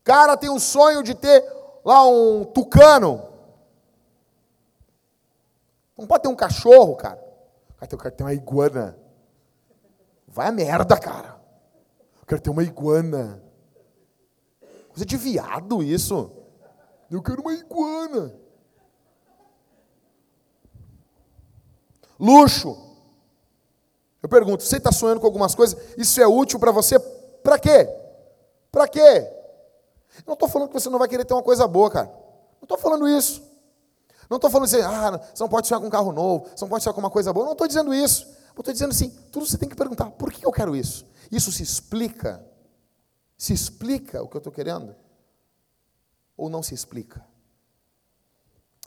[0.00, 1.44] O cara tem um sonho de ter
[1.84, 3.28] lá um tucano.
[5.96, 7.22] Não pode ter um cachorro, cara.
[7.80, 8.98] O cara tem uma iguana.
[10.26, 11.40] Vai a merda, cara.
[12.20, 13.42] Eu quero ter uma iguana.
[14.88, 16.30] Coisa de viado isso.
[17.10, 18.34] Eu quero uma iguana.
[22.22, 22.78] Luxo.
[24.22, 25.76] Eu pergunto, você está sonhando com algumas coisas?
[25.98, 26.96] Isso é útil para você?
[27.00, 27.88] Para quê?
[28.70, 29.28] Para quê?
[30.24, 32.06] Não estou falando que você não vai querer ter uma coisa boa, cara.
[32.06, 33.42] Não estou falando isso.
[34.30, 36.68] Não estou falando assim, ah, você não pode sonhar com um carro novo, você não
[36.68, 37.44] pode sonhar com uma coisa boa.
[37.44, 38.32] Não estou dizendo isso.
[38.56, 41.04] Estou dizendo assim, tudo você tem que perguntar, por que eu quero isso?
[41.30, 42.44] Isso se explica?
[43.36, 44.94] Se explica o que eu estou querendo?
[46.36, 47.26] Ou não se explica?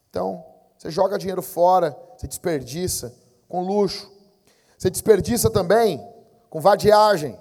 [0.10, 0.46] Então,
[0.78, 4.12] você joga dinheiro fora, você desperdiça com luxo.
[4.78, 6.06] Você desperdiça também
[6.50, 7.38] com vadiagem.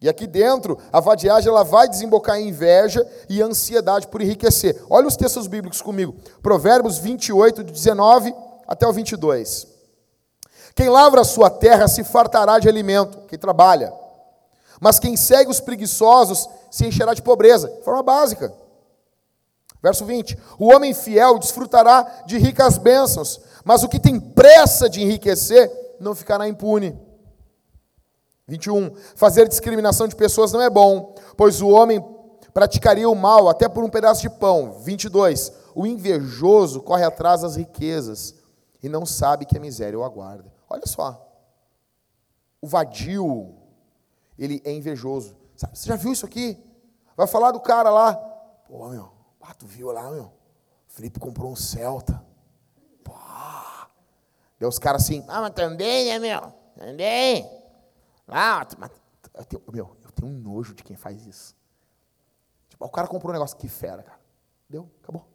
[0.00, 4.82] E aqui dentro, a vadiagem ela vai desembocar em inveja e ansiedade por enriquecer.
[4.90, 6.14] Olha os textos bíblicos comigo.
[6.42, 8.34] Provérbios 28, 19
[8.66, 9.66] até o 22.
[10.74, 13.92] Quem lavra a sua terra se fartará de alimento, quem trabalha.
[14.80, 17.68] Mas quem segue os preguiçosos se encherá de pobreza.
[17.68, 18.52] De forma básica.
[19.84, 25.02] Verso 20: O homem fiel desfrutará de ricas bênçãos, mas o que tem pressa de
[25.02, 25.70] enriquecer
[26.00, 26.98] não ficará impune.
[28.48, 28.94] 21.
[29.14, 32.02] Fazer discriminação de pessoas não é bom, pois o homem
[32.54, 34.72] praticaria o mal até por um pedaço de pão.
[34.80, 35.52] 22.
[35.74, 38.34] O invejoso corre atrás das riquezas
[38.82, 40.50] e não sabe que a miséria o aguarda.
[40.66, 41.20] Olha só.
[42.58, 43.54] O vadio,
[44.38, 45.36] ele é invejoso.
[45.54, 46.58] Você já viu isso aqui?
[47.14, 48.14] Vai falar do cara lá.
[48.66, 49.13] Pô, meu,
[49.46, 50.32] ah, tu viu lá, meu?
[50.88, 52.24] Felipe comprou um Celta.
[53.02, 53.12] Pô.
[54.58, 56.52] Deu os caras assim, ah, mas também, né, meu?
[56.76, 57.48] Também.
[58.28, 58.90] Ah, mas,
[59.34, 61.56] eu tenho, meu, eu tenho um nojo de quem faz isso.
[62.68, 64.20] Tipo, o cara comprou um negócio que fera, cara.
[64.68, 65.34] Deu, acabou.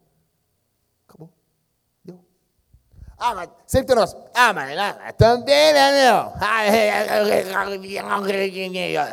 [3.20, 4.18] Ah, mas sempre tem negócio.
[4.34, 6.34] Ah, mas né, também, né, meu?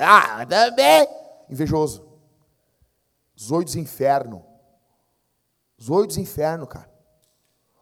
[0.00, 1.08] Ah, também.
[1.50, 2.06] Invejoso.
[3.38, 3.74] Zoio dos
[5.82, 6.90] Zoio dos inferno, cara.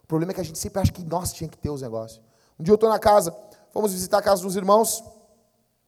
[0.03, 2.21] O problema é que a gente sempre acha que nós tinha que ter os negócios.
[2.59, 3.35] Um dia eu estou na casa,
[3.71, 5.03] fomos visitar a casa dos irmãos.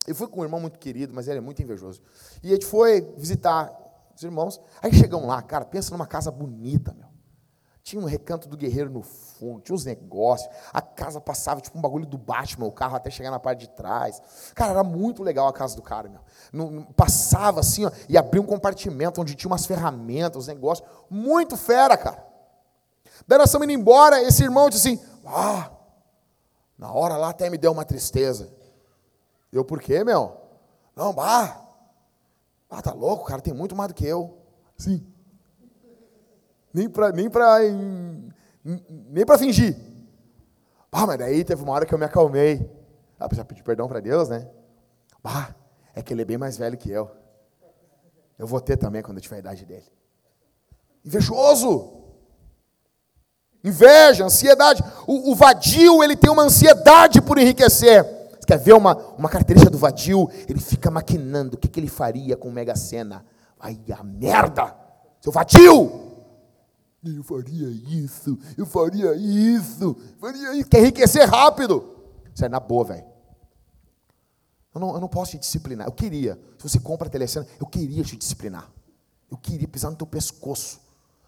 [0.07, 2.01] Eu fui com um irmão muito querido, mas ele é muito invejoso.
[2.41, 3.71] E a gente foi visitar
[4.15, 4.59] os irmãos.
[4.81, 7.07] Aí chegamos lá, cara, pensa numa casa bonita, meu.
[7.87, 10.53] Tinha um recanto do guerreiro no fundo, tinha uns negócios.
[10.73, 13.69] A casa passava tipo um bagulho do Batman, o carro até chegar na parte de
[13.69, 14.21] trás.
[14.53, 16.85] Cara, era muito legal a casa do cara, meu.
[16.97, 20.85] Passava assim, ó, e abria um compartimento onde tinha umas ferramentas, uns negócios.
[21.09, 22.27] Muito fera, cara.
[23.25, 25.71] Daí nós estamos indo embora, esse irmão disse assim: Ah,
[26.77, 28.53] na hora lá até me deu uma tristeza.
[29.49, 30.35] Eu, por quê, meu?
[30.93, 31.57] Não, bah.
[32.69, 34.37] Ah, tá louco, cara, tem muito mais do que eu.
[34.77, 35.07] Sim
[36.77, 37.59] nem para nem para
[39.09, 39.75] nem para fingir.
[40.91, 42.69] Ah, mas daí teve uma hora que eu me acalmei.
[43.19, 44.47] Ah, precisa pedir perdão para Deus, né?
[45.23, 45.53] Ah,
[45.95, 47.09] é que ele é bem mais velho que eu.
[48.37, 49.85] Eu vou ter também quando eu tiver a idade dele.
[51.03, 51.93] Invejoso.
[53.63, 54.83] Inveja, ansiedade.
[55.07, 58.05] O, o, vadio, ele tem uma ansiedade por enriquecer.
[58.45, 60.29] Quer ver uma, uma característica do vadio?
[60.47, 63.25] Ele fica maquinando o que, que ele faria com Mega Sena.
[63.59, 64.75] Ai, a merda!
[65.19, 66.06] Seu vadio!
[67.15, 70.69] Eu faria isso, eu faria isso, faria isso.
[70.69, 71.95] Quer enriquecer rápido.
[72.33, 73.05] Isso é na boa, velho.
[74.73, 75.87] Eu não, eu não posso te disciplinar.
[75.87, 76.39] Eu queria.
[76.57, 78.69] Se você compra a telecena, eu queria te disciplinar.
[79.29, 80.79] Eu queria pisar no teu pescoço.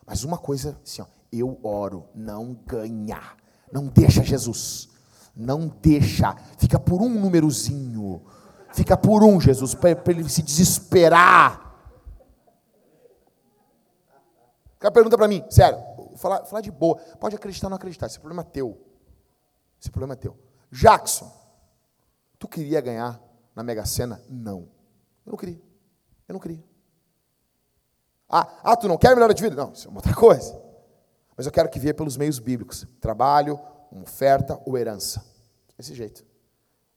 [0.06, 3.38] Mas uma coisa, assim, ó, eu oro, não ganhar.
[3.72, 4.90] Não deixa Jesus.
[5.36, 6.36] Não deixa.
[6.58, 8.22] Fica por um númerozinho.
[8.74, 11.69] Fica por um, Jesus, para ele se desesperar.
[14.80, 15.78] O cara pergunta para mim, sério,
[16.16, 16.96] falar, falar de boa.
[17.20, 18.80] Pode acreditar ou não acreditar, esse problema é teu.
[19.78, 20.40] Esse problema é teu.
[20.72, 21.30] Jackson,
[22.40, 23.22] tu queria ganhar
[23.54, 24.24] na Mega Sena?
[24.30, 24.70] Não.
[25.26, 25.62] Eu não queria.
[26.30, 26.64] Eu não queria.
[28.30, 29.54] Ah, ah, tu não quer melhorar de vida?
[29.54, 30.58] Não, isso é outra coisa.
[31.36, 33.60] Mas eu quero que venha pelos meios bíblicos: trabalho,
[33.92, 35.26] uma oferta ou herança.
[35.76, 36.26] Desse jeito.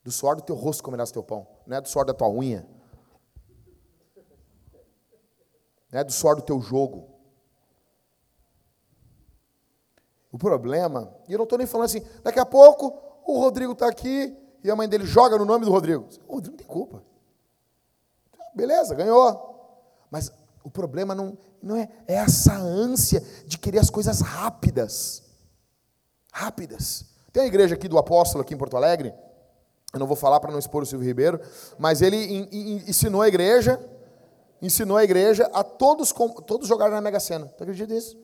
[0.05, 2.67] Do suor do teu rosto comerás teu pão, não é do suor da tua unha,
[5.93, 7.12] não é do suor do teu jogo.
[10.33, 13.87] O problema, e eu não estou nem falando assim, daqui a pouco o Rodrigo está
[13.87, 16.09] aqui e a mãe dele joga no nome do Rodrigo.
[16.27, 17.03] O Rodrigo não tem culpa.
[18.55, 19.51] Beleza, ganhou.
[20.11, 20.33] Mas
[20.65, 25.23] o problema não, não é, é essa ânsia de querer as coisas rápidas.
[26.33, 27.05] Rápidas.
[27.31, 29.13] Tem a igreja aqui do apóstolo, aqui em Porto Alegre.
[29.93, 31.41] Eu não vou falar para não expor o Silvio Ribeiro,
[31.79, 32.49] mas ele
[32.89, 33.79] ensinou a igreja,
[34.63, 36.13] ensinou a igreja a todos,
[36.47, 37.47] todos jogarem na Mega Sena.
[37.47, 38.17] Tu acredita nisso?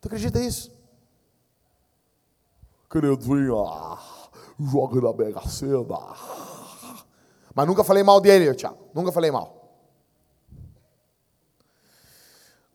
[0.00, 0.72] Tu acredita nisso?
[2.94, 3.98] Queridinha,
[4.60, 6.14] joga na Mega Sena.
[7.52, 8.88] Mas nunca falei mal dele, Tiago.
[8.94, 9.82] Nunca falei mal.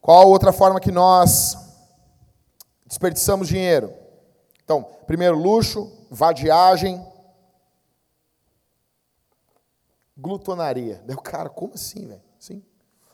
[0.01, 1.58] Qual outra forma que nós
[2.86, 3.93] desperdiçamos dinheiro?
[4.62, 7.01] Então, primeiro, luxo, vadiagem,
[10.17, 11.01] glutonaria.
[11.08, 12.21] O cara, como assim, velho?
[12.38, 12.62] Sim.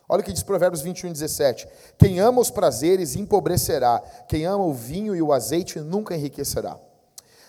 [0.09, 1.67] Olha o que diz Provérbios 21, 17.
[1.99, 6.79] Quem ama os prazeres empobrecerá, quem ama o vinho e o azeite nunca enriquecerá.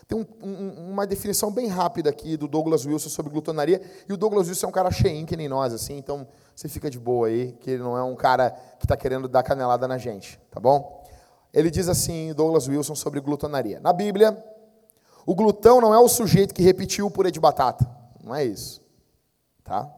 [0.08, 4.16] Tem um, um, uma definição bem rápida aqui do Douglas Wilson sobre glutonaria, e o
[4.16, 7.26] Douglas Wilson é um cara cheinho que nem nós, assim, então você fica de boa
[7.26, 10.60] aí, que ele não é um cara que está querendo dar canelada na gente, tá
[10.60, 11.04] bom?
[11.52, 13.80] Ele diz assim, Douglas Wilson, sobre glutonaria.
[13.80, 14.44] Na Bíblia,
[15.24, 17.84] o glutão não é o sujeito que repetiu o purê de batata,
[18.22, 18.80] não é isso,
[19.64, 19.90] tá?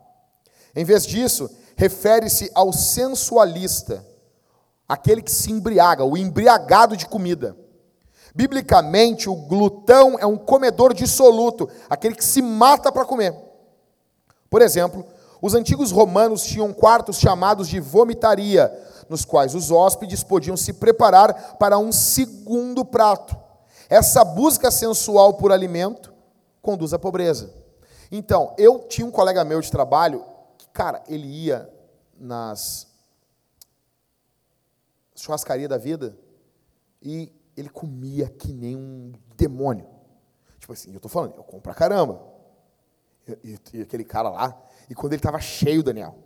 [0.75, 4.07] Em vez disso, refere-se ao sensualista,
[4.89, 7.55] aquele que se embriaga, o embriagado de comida.
[8.39, 13.35] Biblicamente, o glutão é um comedor dissoluto, aquele que se mata para comer.
[14.49, 15.05] Por exemplo,
[15.43, 18.73] os antigos romanos tinham quartos chamados de vomitaria,
[19.09, 23.37] nos quais os hóspedes podiam se preparar para um segundo prato.
[23.89, 26.15] Essa busca sensual por alimento
[26.63, 27.53] conduz à pobreza.
[28.09, 30.25] Então, eu tinha um colega meu de trabalho
[30.57, 31.69] que, cara, ele ia
[32.17, 32.87] nas
[35.17, 36.17] churrascarias da vida
[37.03, 39.89] e ele comia que nem um demônio.
[40.61, 42.23] Tipo assim, eu tô falando, eu como pra caramba.
[43.27, 44.57] E, e, e aquele cara lá,
[44.89, 46.17] e quando ele estava cheio, Daniel.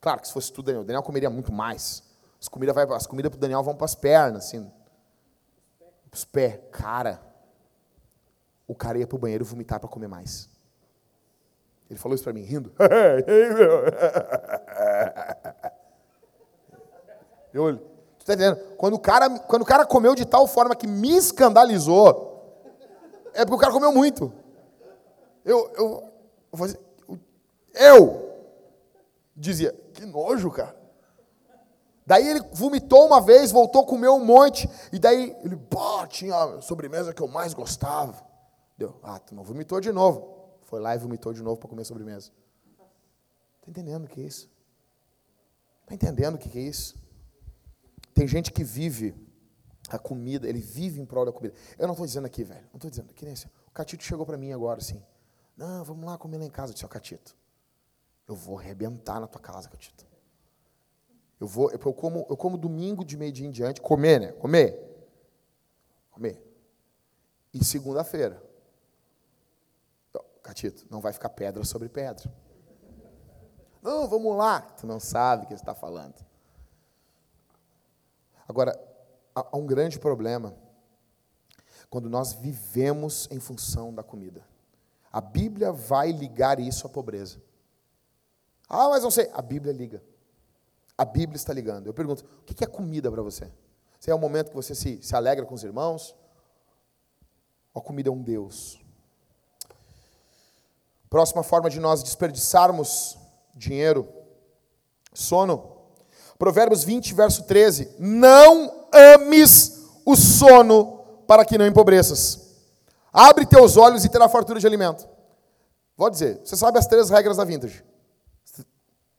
[0.00, 2.02] Claro que se fosse tudo Daniel, Daniel comeria muito mais.
[2.40, 4.70] As comidas, vai, as pro Daniel vão para as pernas, assim.
[6.12, 6.58] Os pés.
[6.72, 7.20] Cara,
[8.66, 10.50] o cara ia pro banheiro vomitar para comer mais.
[11.88, 12.72] Ele falou isso para mim, rindo.
[17.54, 17.95] Eu olho.
[18.26, 18.56] Tá entendendo?
[18.76, 22.60] Quando o, cara, quando o cara comeu de tal forma que me escandalizou,
[23.32, 24.32] é porque o cara comeu muito.
[25.44, 26.12] Eu, eu,
[26.50, 26.80] eu, fazia,
[27.72, 28.36] eu
[29.34, 30.74] dizia, que nojo, cara.
[32.04, 36.36] Daí ele vomitou uma vez, voltou a comer um monte, e daí ele, pô, tinha
[36.36, 38.26] a sobremesa que eu mais gostava.
[38.76, 40.34] Deu, ah, tu não vomitou de novo.
[40.62, 42.32] Foi lá e vomitou de novo para comer sobremesa.
[43.60, 44.50] Está entendendo o que é isso?
[45.82, 47.05] Está entendendo o que é isso?
[48.16, 49.14] Tem gente que vive
[49.90, 51.54] a comida, ele vive em prol da comida.
[51.78, 53.46] Eu não estou dizendo aqui, velho, não estou dizendo, que nem assim.
[53.66, 55.04] O Catito chegou para mim agora assim,
[55.54, 56.72] não, vamos lá comer lá em casa.
[56.72, 57.36] Eu disse, ó, Catito,
[58.26, 60.06] eu vou arrebentar na tua casa, Catito.
[61.38, 64.32] Eu vou, eu como, eu como domingo de meio dia em diante, comer, né?
[64.32, 64.82] Comer.
[66.10, 66.42] Comer.
[67.52, 68.42] E segunda-feira.
[70.42, 72.32] Catito, não vai ficar pedra sobre pedra.
[73.82, 74.62] Não, vamos lá.
[74.62, 76.14] Tu não sabe o que você está falando.
[78.48, 78.78] Agora,
[79.34, 80.54] há um grande problema
[81.88, 84.44] quando nós vivemos em função da comida.
[85.12, 87.40] A Bíblia vai ligar isso à pobreza.
[88.68, 89.30] Ah, mas não sei.
[89.32, 90.02] A Bíblia liga.
[90.98, 91.86] A Bíblia está ligando.
[91.86, 93.50] Eu pergunto: o que é comida para você?
[93.98, 96.14] Se é o momento que você se, se alegra com os irmãos?
[97.74, 98.80] A comida é um Deus?
[101.08, 103.16] Próxima forma de nós desperdiçarmos
[103.54, 104.08] dinheiro:
[105.12, 105.75] sono.
[106.38, 112.46] Provérbios 20, verso 13: Não ames o sono para que não empobreças.
[113.12, 115.08] Abre teus olhos e terá fartura de alimento.
[115.96, 117.82] Vou dizer, você sabe as três regras da vintage.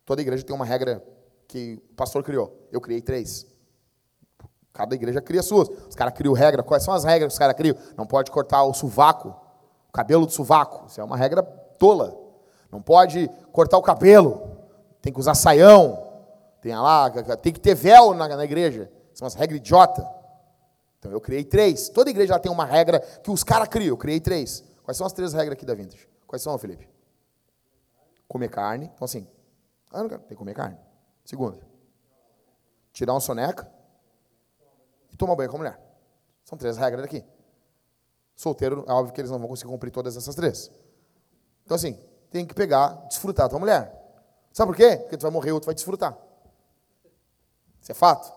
[0.06, 1.04] Toda igreja tem uma regra
[1.48, 2.68] que o pastor criou.
[2.72, 3.46] Eu criei três.
[4.72, 5.70] Cada igreja cria suas.
[5.90, 6.62] Os caras criam regra.
[6.62, 7.76] Quais são as regras que os caras criam?
[7.98, 9.36] Não pode cortar o sovaco,
[9.90, 10.86] o cabelo do sovaco.
[10.88, 12.16] Isso é uma regra tola.
[12.72, 14.58] Não pode cortar o cabelo.
[15.02, 16.07] Tem que usar saião.
[16.68, 18.92] Tem lá, tem que ter véu na, na igreja.
[19.14, 20.06] São as regras idiota.
[21.00, 21.88] Então eu criei três.
[21.88, 23.88] Toda igreja tem uma regra que os caras criam.
[23.88, 24.66] Eu criei três.
[24.84, 26.10] Quais são as três regras aqui da Vintage?
[26.28, 26.90] Quais são, Felipe?
[28.28, 28.92] Comer carne.
[28.94, 29.26] Então assim,
[29.94, 30.78] ah, tem que comer carne.
[31.24, 31.58] Segunda.
[32.92, 33.72] Tirar um soneca
[35.10, 35.80] e tomar banho com a mulher.
[36.44, 37.24] São três regras daqui.
[38.36, 40.70] Solteiro, é óbvio que eles não vão conseguir cumprir todas essas três.
[41.64, 41.98] Então, assim,
[42.30, 43.94] tem que pegar, desfrutar a tua mulher.
[44.52, 44.98] Sabe por quê?
[44.98, 46.27] Porque tu vai morrer ou tu vai desfrutar.
[47.88, 48.34] Isso é fato.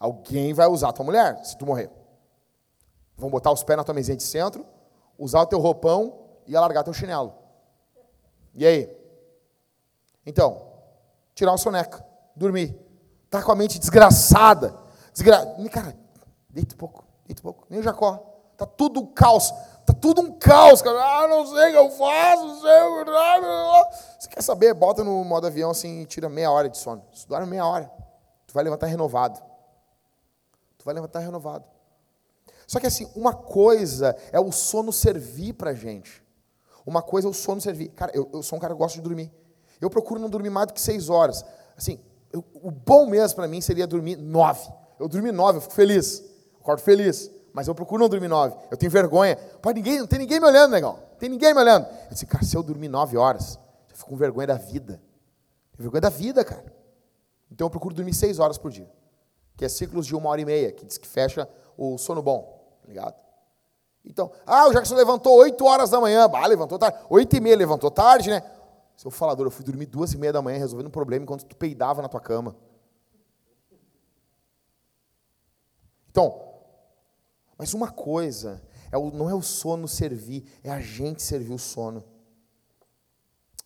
[0.00, 1.90] Alguém vai usar a tua mulher se tu morrer.
[3.14, 4.64] Vão botar os pés na tua mesinha de centro,
[5.18, 7.34] usar o teu roupão e alargar teu chinelo.
[8.54, 8.90] E aí?
[10.24, 10.62] Então,
[11.34, 12.02] tirar uma soneca,
[12.34, 12.74] dormir.
[13.28, 14.74] Tá com a mente desgraçada.
[15.12, 15.44] Desgra...
[15.70, 15.94] Cara,
[16.48, 17.66] deita um pouco, deita um pouco.
[17.68, 18.16] Nem o Jacó.
[18.56, 19.52] Tá tudo caos.
[19.88, 20.98] Tá tudo um caos, cara.
[21.02, 24.20] Ah, não sei o que eu faço, não sei o que...
[24.20, 24.74] Você quer saber?
[24.74, 27.02] Bota no modo avião assim e tira meia hora de sono.
[27.10, 27.90] Você dorme meia hora.
[28.46, 29.40] Tu vai levantar renovado.
[30.76, 31.64] Tu vai levantar renovado.
[32.66, 36.22] Só que assim, uma coisa é o sono servir pra gente.
[36.84, 37.88] Uma coisa é o sono servir.
[37.88, 39.32] Cara, eu, eu sou um cara que gosta de dormir.
[39.80, 41.42] Eu procuro não dormir mais do que seis horas.
[41.74, 41.98] Assim,
[42.30, 44.70] eu, o bom mesmo para mim seria dormir nove.
[45.00, 46.22] Eu dormi nove, eu fico feliz.
[46.60, 47.30] Acordo feliz.
[47.52, 48.56] Mas eu procuro não dormir nove.
[48.70, 49.36] Eu tenho vergonha.
[49.60, 50.98] Pô, ninguém, não tem ninguém me olhando, negão.
[51.18, 51.86] Tem ninguém me olhando.
[52.04, 53.58] Eu disse, cara, se eu dormir nove horas,
[53.90, 55.00] eu fico com vergonha da vida.
[55.76, 56.72] Vergonha da vida, cara.
[57.50, 58.90] Então eu procuro dormir seis horas por dia.
[59.56, 62.78] Que é ciclos de uma hora e meia, que diz que fecha o sono bom.
[62.82, 63.14] Tá ligado?
[64.04, 66.28] Então, ah, o Jackson levantou oito horas da manhã.
[66.28, 66.98] Bah, levantou tarde.
[67.10, 68.42] Oito e meia levantou tarde, né?
[68.96, 71.56] Seu falador, eu fui dormir duas e meia da manhã resolvendo um problema enquanto tu
[71.56, 72.56] peidava na tua cama.
[76.10, 76.47] Então,
[77.58, 81.58] mas uma coisa, é o, não é o sono servir, é a gente servir o
[81.58, 82.04] sono.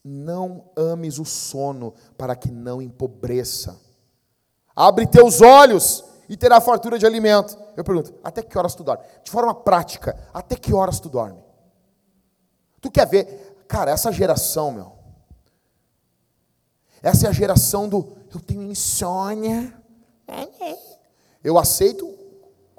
[0.02, 3.78] Não ames o sono para que não empobreça.
[4.74, 7.56] Abre teus olhos e terá fartura de alimento.
[7.76, 9.04] Eu pergunto, até que horas tu dorme?
[9.22, 11.44] De forma prática, até que horas tu dorme?
[12.80, 14.92] Tu quer ver, cara, essa geração, meu.
[17.02, 19.78] Essa é a geração do eu tenho insônia.
[21.44, 22.21] Eu aceito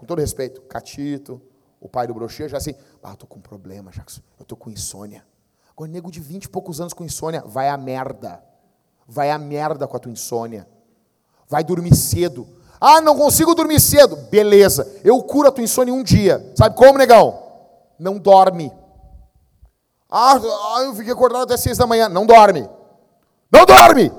[0.04, 1.42] com todo respeito, Catito,
[1.80, 4.70] o pai do brochê, já assim, ah, eu tô com problema, Jackson, eu tô com
[4.70, 5.26] insônia.
[5.72, 8.44] Agora, nego de 20 e poucos anos com insônia, vai a merda.
[9.08, 10.68] Vai a merda com a tua insônia.
[11.48, 12.48] Vai dormir cedo.
[12.80, 14.16] Ah, não consigo dormir cedo.
[14.30, 16.54] Beleza, eu curo a tua insônia em um dia.
[16.56, 17.42] Sabe como, negão?
[17.98, 18.72] Não dorme.
[20.10, 22.08] Ah, ah eu fiquei acordado até seis da manhã.
[22.08, 22.70] Não dorme.
[23.52, 24.12] Não dorme!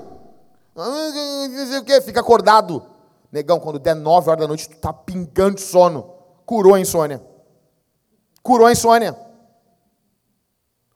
[0.75, 2.01] Ah, o quê?
[2.01, 2.94] Fica acordado.
[3.31, 6.13] Negão, quando der nove horas da noite, tu tá pingando de sono.
[6.45, 7.21] Curou a insônia.
[8.41, 9.17] Curou a insônia.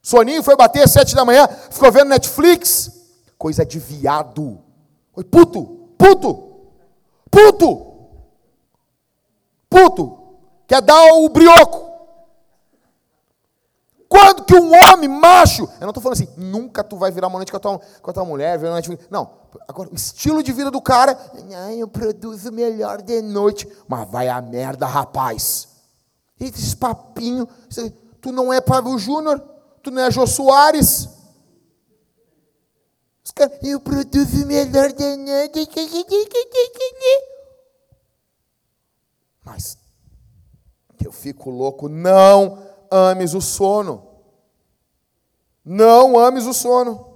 [0.02, 2.92] Soninho foi bater às sete da manhã, ficou vendo Netflix.
[3.38, 4.60] Coisa de viado.
[5.14, 6.70] Foi puto, puto,
[7.30, 7.88] puto,
[9.70, 10.20] puto.
[10.68, 11.89] Quer dar o brioco.
[14.10, 17.38] Quando que um homem macho, eu não estou falando assim, nunca tu vai virar uma
[17.38, 18.82] noite com a tua, com a tua mulher, virar
[19.12, 19.38] não.
[19.68, 21.16] Agora, o estilo de vida do cara,
[21.78, 25.68] eu produzo melhor de noite, mas vai a merda, rapaz.
[26.40, 27.48] Esses papinhos,
[28.20, 29.40] tu não é Pablo Júnior,
[29.84, 31.08] tu não é Jô Soares.
[33.24, 35.70] Os caras, eu produzo melhor de noite.
[39.46, 39.78] Mas
[41.00, 44.08] eu fico louco, não ames o sono.
[45.64, 47.08] Não ames o sono.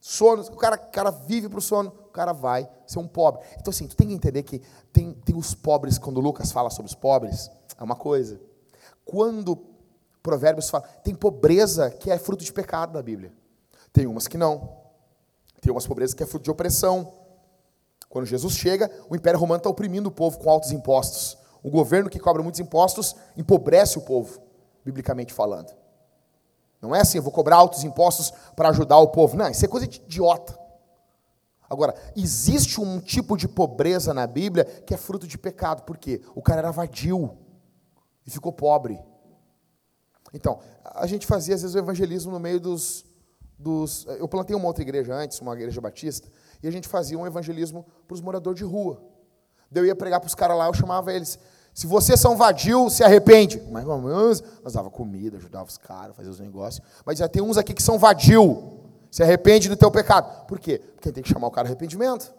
[0.00, 3.40] Sono, o cara, o cara vive para o sono, o cara vai ser um pobre.
[3.58, 4.60] Então, assim, tu tem que entender que
[4.92, 8.38] tem, tem os pobres, quando Lucas fala sobre os pobres, é uma coisa.
[9.02, 9.56] Quando
[10.22, 13.32] Provérbios fala, tem pobreza que é fruto de pecado na Bíblia.
[13.92, 14.76] Tem umas que não.
[15.60, 17.12] Tem umas pobrezas que é fruto de opressão.
[18.08, 21.38] Quando Jesus chega, o Império Romano está oprimindo o povo com altos impostos.
[21.64, 24.38] O governo que cobra muitos impostos empobrece o povo,
[24.84, 25.74] biblicamente falando.
[26.80, 29.34] Não é assim, eu vou cobrar altos impostos para ajudar o povo.
[29.34, 30.58] Não, isso é coisa de idiota.
[31.68, 35.84] Agora, existe um tipo de pobreza na Bíblia que é fruto de pecado.
[35.84, 36.20] Por quê?
[36.34, 37.34] O cara era vadio
[38.26, 39.02] e ficou pobre.
[40.34, 43.06] Então, a gente fazia às vezes o evangelismo no meio dos,
[43.58, 44.04] dos.
[44.18, 46.28] Eu plantei uma outra igreja antes, uma igreja batista,
[46.62, 49.13] e a gente fazia um evangelismo para os moradores de rua.
[49.74, 51.38] Eu ia pregar para os caras lá, eu chamava eles.
[51.74, 53.60] Se vocês são vadio, se arrepende.
[53.70, 56.86] Mas menos, nós dava comida, ajudava os caras, fazia os negócios.
[57.04, 58.80] Mas já tem uns aqui que são vadio.
[59.10, 60.46] Se arrepende do teu pecado.
[60.46, 60.80] Por quê?
[60.94, 62.32] Porque tem que chamar o cara arrependimento.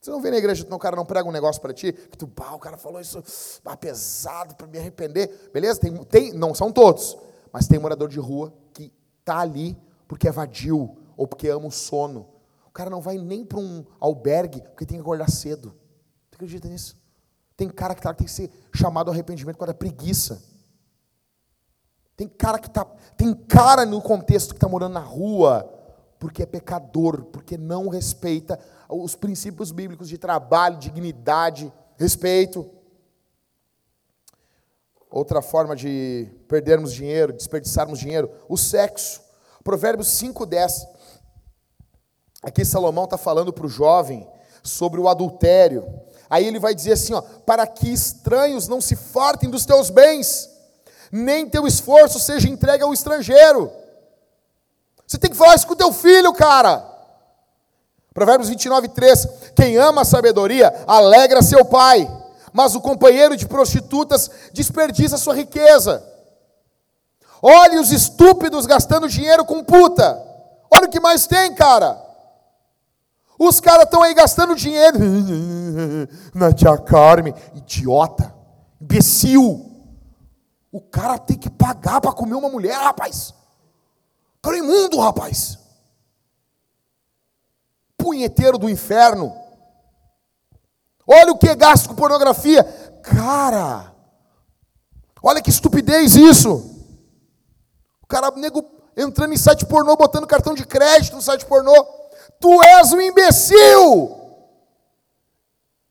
[0.00, 2.26] Você não vê na igreja, o cara não prega um negócio para ti, que tu,
[2.26, 3.22] bah, o cara falou isso
[3.64, 5.50] bah, pesado para me arrepender.
[5.52, 5.80] Beleza?
[5.80, 7.18] Tem, tem, não são todos,
[7.52, 8.92] mas tem morador de rua que
[9.24, 9.76] tá ali
[10.06, 12.28] porque é vadio ou porque ama o sono.
[12.66, 15.74] O cara não vai nem para um albergue porque tem que acordar cedo.
[16.38, 16.96] Acredita nisso?
[17.56, 20.40] Tem cara que, tá, tem que ser chamado ao arrependimento quando é preguiça.
[22.16, 22.84] Tem cara que tá,
[23.16, 25.68] tem cara no contexto que está morando na rua
[26.16, 28.56] porque é pecador, porque não respeita
[28.88, 32.70] os princípios bíblicos de trabalho, dignidade, respeito.
[35.10, 39.20] Outra forma de perdermos dinheiro, desperdiçarmos dinheiro, o sexo.
[39.64, 40.86] Provérbios 5,10.
[42.44, 44.24] Aqui Salomão está falando para o jovem
[44.62, 45.84] sobre o adultério.
[46.30, 50.48] Aí ele vai dizer assim: ó, para que estranhos não se fartem dos teus bens,
[51.10, 53.70] nem teu esforço seja entregue ao estrangeiro.
[55.06, 56.84] Você tem que falar isso com o teu filho, cara.
[58.12, 62.10] Provérbios 29, 3: Quem ama a sabedoria, alegra seu pai,
[62.52, 66.04] mas o companheiro de prostitutas desperdiça sua riqueza.
[67.40, 70.20] Olhe os estúpidos gastando dinheiro com puta.
[70.70, 72.07] Olha o que mais tem, cara.
[73.38, 74.98] Os caras estão aí gastando dinheiro
[76.34, 77.32] na tia Carmen.
[77.54, 78.34] Idiota.
[78.80, 79.64] Imbecil.
[80.72, 83.32] O cara tem que pagar para comer uma mulher, rapaz.
[84.42, 85.58] Cara imundo, rapaz.
[87.96, 89.34] Punheteiro do inferno.
[91.06, 92.62] Olha o que é gasto com pornografia.
[93.02, 93.94] Cara,
[95.22, 96.84] olha que estupidez isso.
[98.02, 98.62] O cara, nego,
[98.96, 101.97] entrando em site pornô, botando cartão de crédito no site pornô.
[102.40, 104.16] Tu és um imbecil.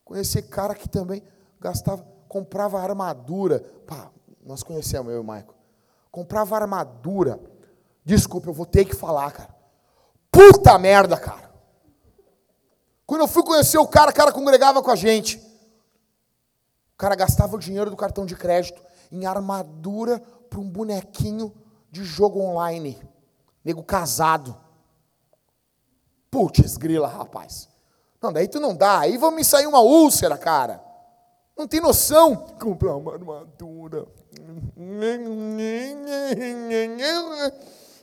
[0.04, 1.22] Conheci cara que também
[1.60, 3.60] gastava, comprava armadura.
[3.86, 4.10] Pá,
[4.42, 5.54] nós conhecemos eu e o Maico.
[6.10, 7.38] Comprava armadura.
[8.04, 9.54] Desculpa, eu vou ter que falar, cara.
[10.30, 11.52] Puta merda, cara.
[13.06, 15.38] Quando eu fui conhecer o cara, o cara congregava com a gente.
[16.94, 20.20] O cara gastava o dinheiro do cartão de crédito em armadura
[20.50, 21.54] para um bonequinho
[21.90, 23.00] de jogo online.
[23.64, 24.56] Nego casado.
[26.30, 27.68] Putz, grila, rapaz.
[28.20, 29.00] Não, daí tu não dá.
[29.00, 30.82] Aí vai me sair uma úlcera, cara.
[31.56, 32.36] Não tem noção.
[32.60, 34.06] Comprar uma armadura.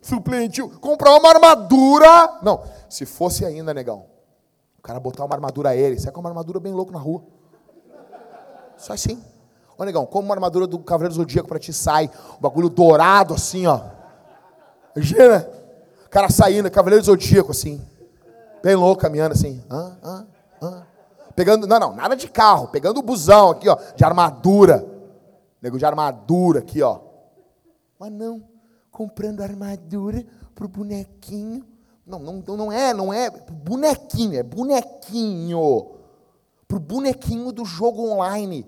[0.01, 0.61] Suplente.
[0.61, 2.39] Comprar uma armadura.
[2.41, 4.05] Não, se fosse ainda, negão.
[4.77, 5.99] O cara botar uma armadura a ele.
[5.99, 7.23] Sai com uma armadura bem louco na rua.
[8.77, 9.23] Só assim.
[9.77, 12.09] Ô, negão, como uma armadura do Cavaleiro Zodíaco pra ti sai.
[12.37, 13.81] Um bagulho dourado assim, ó.
[14.95, 15.49] Imagina.
[16.05, 17.85] O cara saindo, Cavaleiro Zodíaco assim.
[18.65, 19.63] Bem louco, caminhando assim.
[19.69, 20.25] Ah, ah,
[20.59, 20.87] ah.
[21.35, 22.67] Pegando, não, não, nada de carro.
[22.69, 24.83] Pegando o busão aqui, ó, de armadura.
[25.61, 26.99] Nego de armadura aqui, ó.
[27.99, 28.43] Mas não,
[28.89, 31.63] comprando armadura pro bonequinho.
[32.07, 35.91] Não, não, não é, não é bonequinho, é bonequinho.
[36.67, 38.67] Pro bonequinho do jogo online.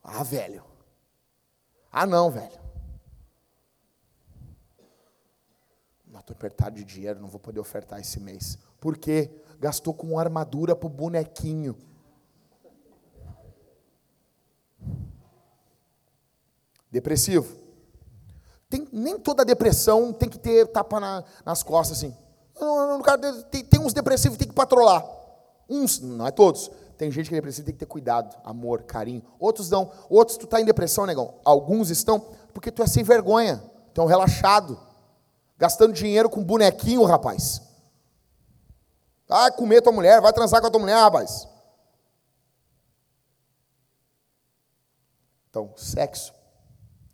[0.00, 0.62] Ah, velho.
[1.90, 2.62] Ah, não, velho.
[6.20, 8.56] Estou apertado de dinheiro, não vou poder ofertar esse mês.
[8.82, 9.30] Por quê?
[9.60, 11.76] Gastou com armadura para o bonequinho.
[16.90, 17.56] Depressivo.
[18.68, 22.16] Tem, nem toda depressão tem que ter tapa na, nas costas assim.
[23.52, 25.06] Tem, tem uns depressivos que tem que patrolar.
[25.70, 26.68] Uns, não é todos.
[26.98, 29.22] Tem gente que é depressivo tem que ter cuidado, amor, carinho.
[29.38, 29.92] Outros não.
[30.10, 31.34] Outros, tu está em depressão, negão.
[31.44, 32.18] Alguns estão
[32.52, 33.62] porque tu é sem vergonha.
[33.94, 34.76] Tu é um relaxado.
[35.56, 37.62] Gastando dinheiro com bonequinho, rapaz.
[39.28, 41.48] Vai comer tua mulher, vai transar com a tua mulher, rapaz.
[45.48, 46.32] Então, sexo,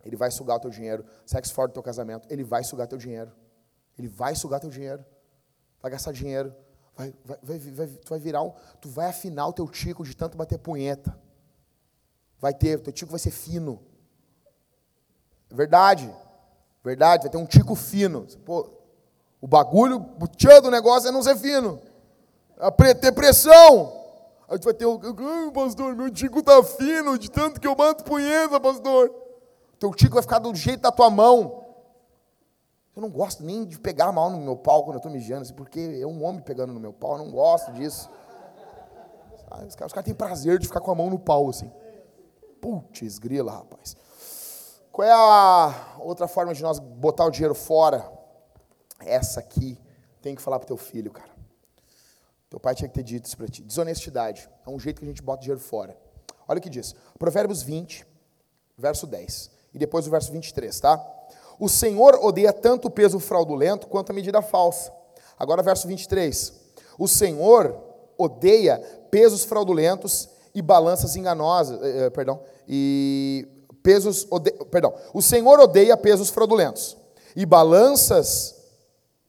[0.05, 1.05] ele vai sugar o teu dinheiro.
[1.27, 3.33] Sexo fora do teu casamento, ele vai sugar teu dinheiro.
[3.99, 5.05] Ele vai sugar teu dinheiro.
[5.83, 6.55] Vai gastar dinheiro.
[6.97, 8.53] Vai, vai, vai, vai, tu vai virar um.
[8.81, 11.19] Tu vai afinar o teu tico de tanto bater punheta.
[12.39, 13.85] Vai ter, teu tico vai ser fino.
[15.51, 16.13] Verdade.
[16.85, 18.27] Verdade, vai ter um tico fino.
[18.45, 18.71] Pô,
[19.41, 21.81] o bagulho, o tchan do negócio é não ser fino.
[22.59, 23.93] É ter pressão.
[24.49, 24.87] Aí tu vai ter.
[24.87, 29.15] Ai, pastor, meu tico tá fino de tanto que eu bato punheta, pastor.
[29.79, 31.65] Teu tico vai ficar do jeito da tua mão.
[32.97, 35.43] Eu não gosto nem de pegar a mão no meu pau quando eu estou mijando,
[35.43, 38.11] assim, porque é um homem pegando no meu pau, eu não gosto disso.
[39.37, 41.71] Os caras, os caras têm prazer de ficar com a mão no pau, assim.
[42.61, 43.97] Putz, grila, rapaz.
[44.91, 48.11] Qual é a outra forma de nós botar o dinheiro fora?
[48.99, 49.81] Essa aqui,
[50.21, 51.38] tem que falar para teu filho, cara.
[52.51, 53.63] Teu pai tinha que ter dito isso para ti.
[53.63, 54.49] Desonestidade.
[54.67, 55.97] É um jeito que a gente bota dinheiro fora.
[56.47, 56.95] Olha o que diz.
[57.19, 58.07] Provérbios 20,
[58.77, 59.51] verso 10.
[59.75, 61.05] E depois o verso 23, tá?
[61.59, 64.93] O Senhor odeia tanto o peso fraudulento quanto a medida falsa.
[65.39, 66.53] Agora, verso 23.
[66.99, 67.77] O Senhor
[68.17, 68.79] odeia
[69.11, 73.47] pesos fraudulentos e balanças enganosas, eh, eh perdão, e
[73.83, 74.51] pesos, ode...
[74.71, 76.97] perdão, o Senhor odeia pesos fraudulentos,
[77.37, 78.58] e balanças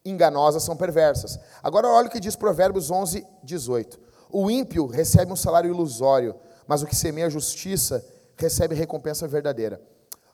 [0.04, 1.40] enganosas são perversas.
[1.62, 4.00] Agora olha o que diz Provérbios 11, 18.
[4.32, 6.36] O ímpio recebe um salário ilusório,
[6.68, 9.82] mas o que semeia justiça recebe recompensa verdadeira.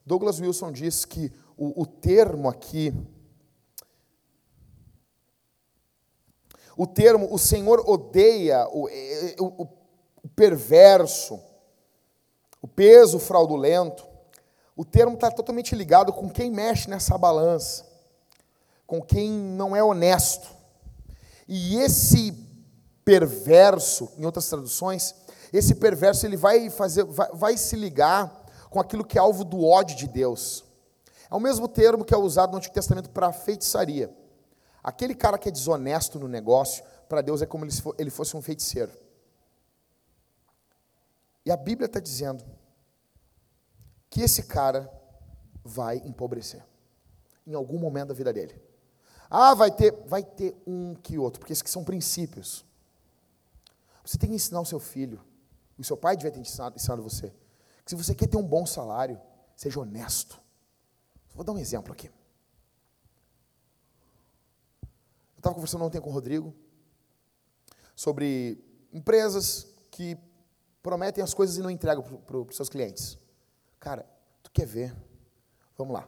[0.05, 2.93] Douglas Wilson diz que o, o termo aqui
[6.77, 8.89] o termo o Senhor odeia o,
[9.39, 9.67] o,
[10.23, 11.39] o perverso,
[12.61, 14.05] o peso fraudulento,
[14.75, 17.85] o termo está totalmente ligado com quem mexe nessa balança,
[18.85, 20.49] com quem não é honesto.
[21.47, 22.31] E esse
[23.03, 25.13] perverso, em outras traduções,
[25.53, 29.63] esse perverso ele vai fazer, vai, vai se ligar com aquilo que é alvo do
[29.63, 30.65] ódio de Deus.
[31.29, 34.15] É o mesmo termo que é usado no Antigo Testamento para feitiçaria.
[34.83, 38.41] Aquele cara que é desonesto no negócio, para Deus é como se ele fosse um
[38.41, 38.91] feiticeiro.
[41.45, 42.43] E a Bíblia está dizendo
[44.09, 44.91] que esse cara
[45.63, 46.63] vai empobrecer
[47.45, 48.64] em algum momento da vida dele.
[49.29, 52.65] Ah, vai ter, vai ter um que outro, porque esses são princípios.
[54.05, 55.21] Você tem que ensinar o seu filho.
[55.77, 57.33] O seu pai devia ter ensinado, ensinado você.
[57.83, 59.19] Que se você quer ter um bom salário,
[59.55, 60.39] seja honesto.
[61.33, 62.07] Vou dar um exemplo aqui.
[62.07, 62.13] Eu
[65.37, 66.53] estava conversando ontem com o Rodrigo
[67.95, 68.63] sobre
[68.93, 70.17] empresas que
[70.81, 73.17] prometem as coisas e não entregam para os seus clientes.
[73.79, 74.05] Cara,
[74.43, 74.95] tu quer ver?
[75.77, 76.07] Vamos lá.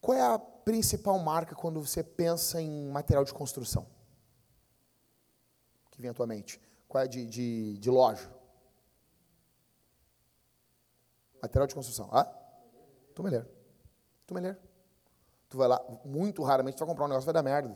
[0.00, 0.38] Qual é a
[0.70, 3.88] principal marca quando você pensa em material de construção?
[5.90, 6.60] Que vem à tua mente?
[6.86, 8.30] Qual é de, de, de loja?
[11.42, 12.08] Material de construção.
[12.12, 12.24] Ah?
[13.16, 13.48] Tumeleiro.
[14.28, 14.58] Tumeleiro.
[15.48, 17.74] Tu vai lá, muito raramente, tu vai comprar um negócio, vai dar merda.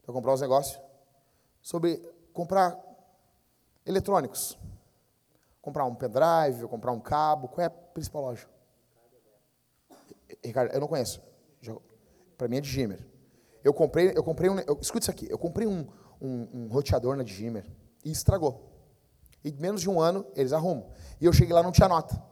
[0.00, 0.80] Tu vai comprar uns negócios
[1.60, 1.98] sobre
[2.32, 2.80] comprar
[3.84, 4.58] eletrônicos.
[5.60, 7.48] Comprar um pendrive, comprar um cabo.
[7.48, 8.48] Qual é a principal loja?
[10.42, 11.22] Ricardo, eu não conheço.
[12.36, 13.06] Para mim é de Gimmer.
[13.62, 14.58] Eu comprei, eu comprei um.
[14.60, 15.26] Eu, escuta isso aqui.
[15.30, 15.86] Eu comprei um,
[16.20, 17.64] um, um roteador na de Gimmer
[18.04, 18.70] e estragou.
[19.44, 20.90] E menos de um ano eles arrumam.
[21.20, 22.22] E eu cheguei lá não tinha nota.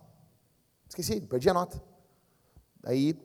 [0.88, 1.82] Esqueci, perdi a nota.
[2.84, 3.18] Aí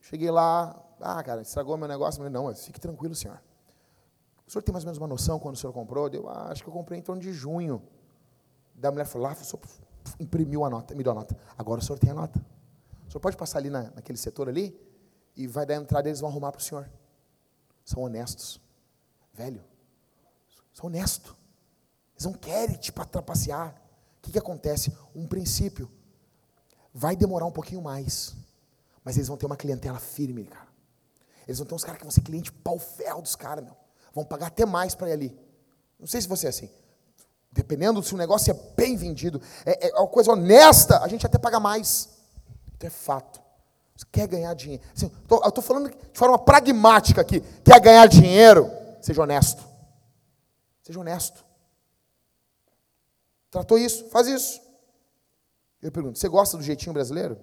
[0.00, 2.18] cheguei lá, ah, cara, estragou meu negócio.
[2.18, 3.40] Falei, não, fique tranquilo, senhor.
[4.46, 6.08] O senhor tem mais ou menos uma noção quando o senhor comprou?
[6.08, 7.82] Eu ah, acho que eu comprei em torno de junho.
[8.74, 9.60] Da mulher falou lá, senhor
[10.20, 11.36] imprimiu a nota, me deu a nota.
[11.56, 12.38] Agora o senhor tem a nota.
[13.06, 14.78] O senhor pode passar ali na, naquele setor ali
[15.38, 16.90] e vai dar entrada eles vão arrumar para o senhor.
[17.84, 18.60] São honestos.
[19.32, 19.64] Velho,
[20.74, 21.32] são honestos.
[22.14, 23.80] Eles não querem te trapacear.
[24.18, 24.92] O que, que acontece?
[25.14, 25.88] Um princípio.
[26.92, 28.34] Vai demorar um pouquinho mais.
[29.04, 30.66] Mas eles vão ter uma clientela firme, cara.
[31.46, 33.76] Eles vão ter uns caras que vão ser cliente pau-ferro dos caras, meu.
[34.12, 35.38] Vão pagar até mais para ir ali.
[36.00, 36.68] Não sei se você é assim.
[37.52, 41.38] Dependendo se o negócio é bem vendido, é, é uma coisa honesta, a gente até
[41.38, 42.08] paga mais.
[42.74, 43.47] Então é fato.
[43.98, 44.80] Você quer ganhar dinheiro.
[44.96, 47.40] Assim, tô, eu estou falando de forma pragmática aqui.
[47.64, 48.70] Quer ganhar dinheiro?
[49.02, 49.60] Seja honesto.
[50.84, 51.44] Seja honesto.
[53.50, 54.08] Tratou isso?
[54.10, 54.60] Faz isso.
[55.82, 57.36] Eu pergunto, você gosta do jeitinho brasileiro?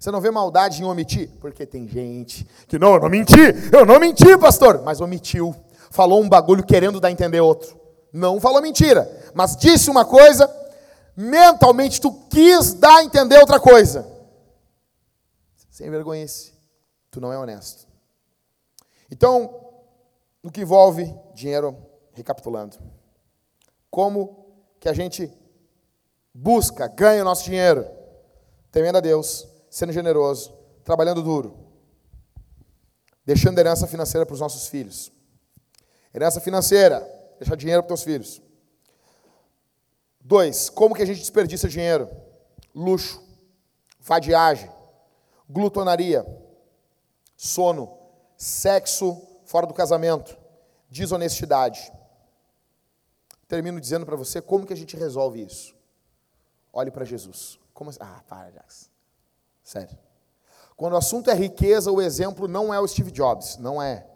[0.00, 1.30] Você não vê maldade em omitir?
[1.40, 3.38] Porque tem gente que, não, eu não menti,
[3.72, 5.54] eu não menti, pastor, mas omitiu.
[5.92, 7.78] Falou um bagulho querendo dar a entender outro.
[8.12, 10.52] Não falou mentira, mas disse uma coisa,
[11.16, 14.17] mentalmente tu quis dar a entender outra coisa.
[15.78, 16.26] Sem vergonha
[17.08, 17.86] tu não é honesto.
[19.08, 19.64] Então,
[20.42, 21.78] no que envolve dinheiro,
[22.12, 22.76] recapitulando.
[23.88, 25.32] Como que a gente
[26.34, 27.88] busca, ganha o nosso dinheiro?
[28.72, 30.52] Temendo a Deus, sendo generoso,
[30.82, 31.56] trabalhando duro,
[33.24, 35.12] deixando herança financeira para os nossos filhos.
[36.12, 36.98] Herança financeira,
[37.38, 38.42] deixar dinheiro para os teus filhos.
[40.20, 42.10] Dois, como que a gente desperdiça dinheiro?
[42.74, 43.22] Luxo,
[44.00, 44.76] vadiagem,
[45.48, 46.26] glutonaria,
[47.36, 47.96] sono,
[48.36, 50.36] sexo fora do casamento,
[50.90, 51.92] desonestidade.
[53.46, 55.74] Termino dizendo para você como que a gente resolve isso.
[56.72, 57.58] Olhe para Jesus.
[57.72, 57.98] Como assim?
[58.02, 58.90] Ah, para, Jax.
[59.62, 59.98] Sério.
[60.76, 64.06] Quando o assunto é riqueza, o exemplo não é o Steve Jobs, não é.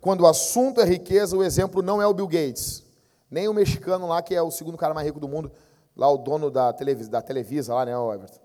[0.00, 2.82] Quando o assunto é riqueza, o exemplo não é o Bill Gates,
[3.30, 5.52] nem o mexicano lá que é o segundo cara mais rico do mundo,
[5.94, 8.40] lá o dono da Televisa, da Televisa lá, né, Everton?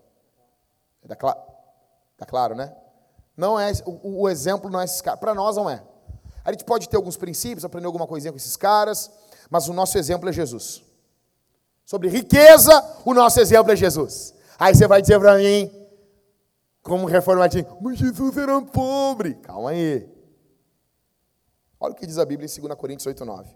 [1.02, 1.55] É da, Cla
[2.18, 2.74] da Claro, né?
[3.36, 5.82] Não é, o, o exemplo não é esses caras, para nós não é.
[6.44, 9.10] A gente pode ter alguns princípios, aprender alguma coisinha com esses caras,
[9.50, 10.82] mas o nosso exemplo é Jesus.
[11.84, 12.72] Sobre riqueza,
[13.04, 14.34] o nosso exemplo é Jesus.
[14.58, 15.70] Aí você vai dizer para mim,
[16.82, 19.34] como reformadinho, mas Jesus era pobre.
[19.34, 20.08] Calma aí.
[21.78, 23.50] Olha o que diz a Bíblia em 2 Coríntios 8, 9.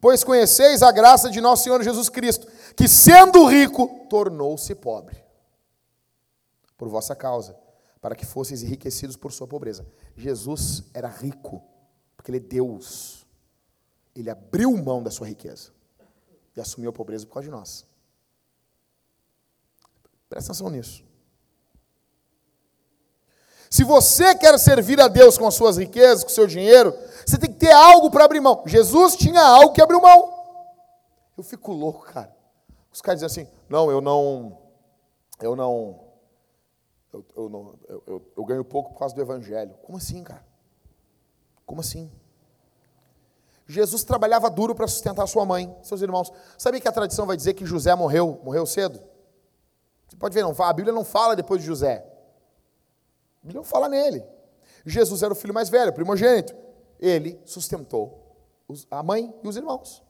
[0.00, 5.22] Pois conheceis a graça de nosso Senhor Jesus Cristo, que sendo rico, tornou-se pobre.
[6.76, 7.56] Por vossa causa,
[8.00, 9.86] para que fosseis enriquecidos por sua pobreza.
[10.16, 11.62] Jesus era rico,
[12.16, 13.26] porque ele é Deus.
[14.14, 15.70] Ele abriu mão da sua riqueza
[16.56, 17.86] e assumiu a pobreza por causa de nós.
[20.28, 21.04] Presta atenção nisso.
[23.70, 26.92] Se você quer servir a Deus com as suas riquezas, com o seu dinheiro,
[27.26, 28.62] você tem que ter algo para abrir mão.
[28.66, 30.34] Jesus tinha algo que abriu mão.
[31.36, 32.34] Eu fico louco, cara.
[32.90, 34.58] Os caras dizem assim: não, eu não.
[35.40, 36.07] Eu não.
[37.12, 39.74] Eu, eu, não, eu, eu, ganho pouco por causa do evangelho.
[39.82, 40.44] Como assim, cara?
[41.64, 42.10] Como assim?
[43.66, 46.32] Jesus trabalhava duro para sustentar sua mãe, seus irmãos.
[46.56, 49.00] Sabe que a tradição vai dizer que José morreu, morreu cedo?
[50.06, 52.04] Você pode ver, não, a Bíblia não fala depois de José.
[53.42, 54.24] A Bíblia não fala nele.
[54.84, 56.54] Jesus era o filho mais velho, primogênito.
[56.98, 58.36] Ele sustentou
[58.90, 60.02] a mãe e os irmãos.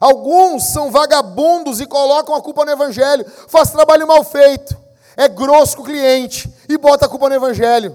[0.00, 3.28] Alguns são vagabundos e colocam a culpa no evangelho.
[3.48, 4.81] Faz trabalho mal feito.
[5.16, 7.94] É grosso com o cliente e bota a culpa no evangelho.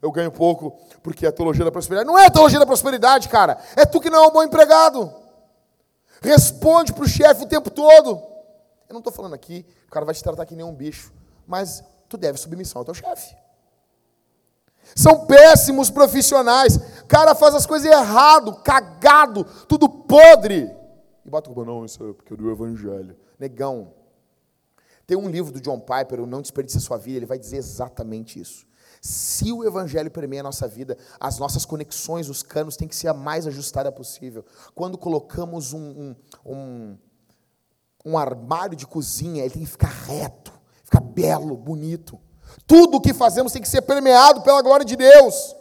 [0.00, 2.06] Eu ganho pouco porque é a teologia da prosperidade.
[2.06, 3.58] Não é a teologia da prosperidade, cara.
[3.76, 5.12] É tu que não é um bom empregado.
[6.20, 8.20] Responde para o chefe o tempo todo.
[8.88, 11.12] Eu não estou falando aqui, o cara vai te tratar que nem um bicho.
[11.46, 13.36] Mas tu deve submissão ao teu chefe.
[14.94, 16.78] São péssimos profissionais.
[17.08, 20.70] Cara faz as coisas errado, cagado, tudo podre.
[21.24, 23.16] E bota o não, isso é porque é do evangelho.
[23.38, 23.94] Negão.
[25.06, 27.56] Tem um livro do John Piper, o Não Desperdice a Sua Vida, ele vai dizer
[27.56, 28.66] exatamente isso.
[29.00, 33.08] Se o Evangelho permeia a nossa vida, as nossas conexões, os canos têm que ser
[33.08, 34.44] a mais ajustada possível.
[34.76, 36.98] Quando colocamos um, um, um,
[38.04, 40.52] um armário de cozinha, ele tem que ficar reto,
[40.84, 42.20] ficar belo, bonito.
[42.64, 45.56] Tudo o que fazemos tem que ser permeado pela glória de Deus.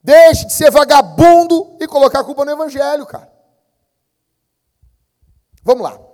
[0.00, 3.32] Deixe de ser vagabundo e colocar a culpa no Evangelho, cara.
[5.64, 6.07] Vamos lá.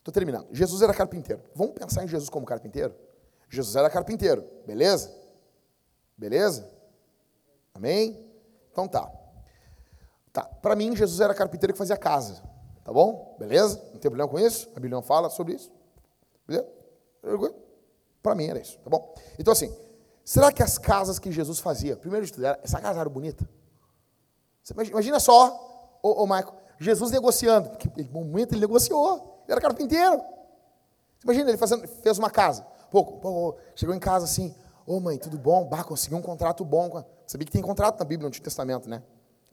[0.00, 0.48] Estou terminando.
[0.50, 1.42] Jesus era carpinteiro.
[1.54, 2.94] Vamos pensar em Jesus como carpinteiro?
[3.48, 5.14] Jesus era carpinteiro, beleza?
[6.16, 6.70] Beleza?
[7.74, 8.26] Amém?
[8.70, 9.10] Então tá.
[10.32, 12.42] Tá, para mim Jesus era carpinteiro que fazia casa,
[12.84, 13.36] tá bom?
[13.38, 13.76] Beleza?
[13.92, 14.68] Não tem problema com isso?
[14.76, 15.70] A Bíblia fala sobre isso?
[16.46, 16.68] Beleza?
[18.22, 19.14] Para mim era isso, tá bom?
[19.38, 19.74] Então assim,
[20.24, 23.46] será que as casas que Jesus fazia, primeiro de tudo, essa casa era bonita?
[24.62, 29.60] Você imagina só, ô, ô Michael, Jesus negociando, porque no momento ele negociou, ele era
[29.60, 30.22] carpinteiro.
[31.24, 32.62] Imagina ele fazendo, fez uma casa.
[32.90, 34.54] Pô, chegou em casa assim,
[34.86, 35.64] ô oh, mãe, tudo bom?
[35.66, 37.04] Bah, consegui um contrato bom.
[37.26, 39.02] Sabia que tem contrato na Bíblia, no Antigo Testamento, né?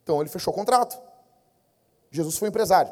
[0.04, 1.02] Então ele fechou o contrato.
[2.12, 2.92] Jesus foi empresário.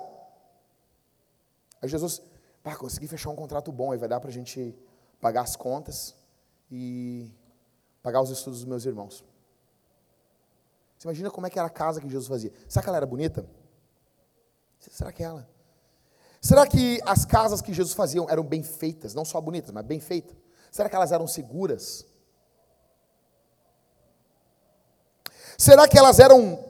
[1.82, 2.22] Aí Jesus,
[2.64, 4.76] bah, consegui fechar um contrato bom, aí vai dar para a gente
[5.22, 6.16] pagar as contas
[6.72, 7.32] e
[8.02, 9.24] pagar os estudos dos meus irmãos.
[10.98, 12.52] Você imagina como é que era a casa que Jesus fazia.
[12.68, 13.46] Será que ela era bonita?
[14.80, 15.48] Será que ela?
[16.46, 20.00] Será que as casas que Jesus fazia eram bem feitas, não só bonitas, mas bem
[20.00, 20.38] feitas?
[20.72, 22.06] Será que elas eram seguras?
[25.58, 26.64] Será que elas eram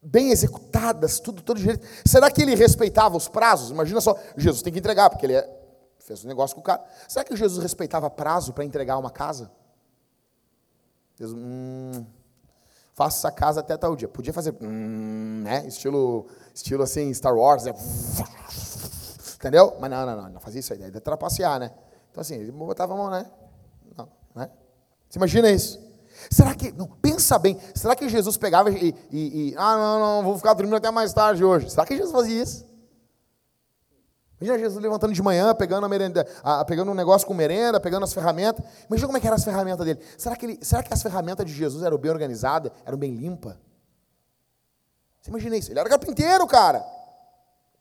[0.00, 1.60] bem executadas, tudo todo?
[2.06, 3.70] Será que ele respeitava os prazos?
[3.70, 5.50] Imagina só, Jesus tem que entregar, porque ele é,
[5.98, 6.84] fez um negócio com o cara.
[7.08, 9.50] Será que Jesus respeitava prazo para entregar uma casa?
[11.18, 12.06] Jesus, hum,
[12.94, 14.06] faça essa casa até tal dia.
[14.06, 15.66] Podia fazer, hum, né?
[15.66, 17.72] Estilo, estilo assim, Star Wars, né?
[19.42, 19.76] Entendeu?
[19.80, 21.72] Mas não, não, não, não fazia isso aí, daí trapacear, né?
[22.12, 23.26] Então assim, ele botava a mão, né?
[23.98, 24.48] Não, né?
[25.10, 25.80] Você imagina isso?
[26.30, 30.22] Será que, não, pensa bem, será que Jesus pegava e, e, e, ah, não, não,
[30.22, 31.68] vou ficar dormindo até mais tarde hoje?
[31.68, 32.64] Será que Jesus fazia isso?
[34.40, 38.04] Imagina Jesus levantando de manhã, pegando, a merenda, a, pegando um negócio com merenda, pegando
[38.04, 38.64] as ferramentas.
[38.88, 40.00] Imagina como é que eram as ferramentas dele.
[40.16, 43.56] Será que, ele, será que as ferramentas de Jesus eram bem organizadas, eram bem limpas?
[45.20, 45.72] Você imagina isso?
[45.72, 46.84] Ele era carpinteiro, cara.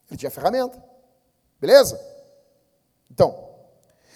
[0.09, 0.90] Ele tinha ferramenta.
[1.62, 2.01] Beleza?
[3.12, 3.49] Então,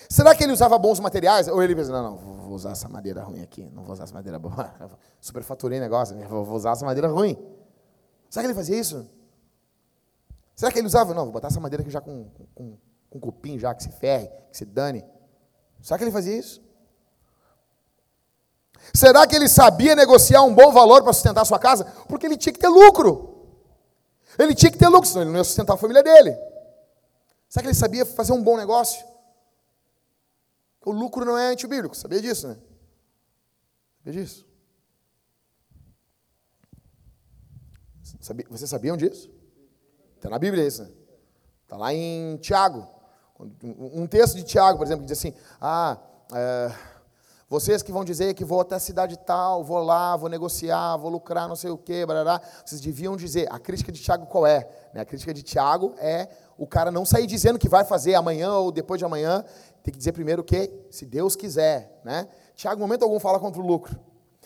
[0.09, 1.47] será que ele usava bons materiais?
[1.47, 4.13] Ou ele pensa, não, não, vou usar essa madeira ruim aqui, não vou usar essa
[4.15, 4.73] madeira boa.
[5.21, 7.37] Superfaturei negócio, vou usar essa madeira ruim.
[8.27, 9.07] Será que ele fazia isso?
[10.55, 11.13] Será que ele usava?
[11.13, 12.77] Não, vou botar essa madeira aqui já com, com,
[13.11, 15.05] com cupim, já que se ferre, que se dane.
[15.81, 16.63] Será que ele fazia isso?
[18.91, 21.85] Será que ele sabia negociar um bom valor para sustentar a sua casa?
[22.07, 23.35] Porque ele tinha que ter lucro.
[24.39, 26.35] Ele tinha que ter lucro, senão ele não ia sustentar a família dele.
[27.47, 29.05] Será que ele sabia fazer um bom negócio?
[30.85, 32.57] O lucro não é antibíblico, sabia disso, né?
[33.97, 34.47] Sabia disso?
[38.19, 39.29] Sabia, vocês sabiam disso?
[40.15, 40.91] Está na Bíblia isso, né?
[41.63, 42.87] Está lá em Tiago.
[43.39, 45.99] Um texto de Tiago, por exemplo, que diz assim: Ah,
[46.33, 46.71] é,
[47.47, 51.11] vocês que vão dizer que vou até a cidade tal, vou lá, vou negociar, vou
[51.11, 53.47] lucrar, não sei o quê, barará, vocês deviam dizer.
[53.51, 54.67] A crítica de Tiago qual é?
[54.93, 56.27] Né, a crítica de Tiago é
[56.57, 59.43] o cara não sair dizendo que vai fazer amanhã ou depois de amanhã,
[59.83, 62.27] tem que dizer primeiro que, se Deus quiser, né?
[62.55, 63.99] Tiago, momento algum, fala contra o lucro.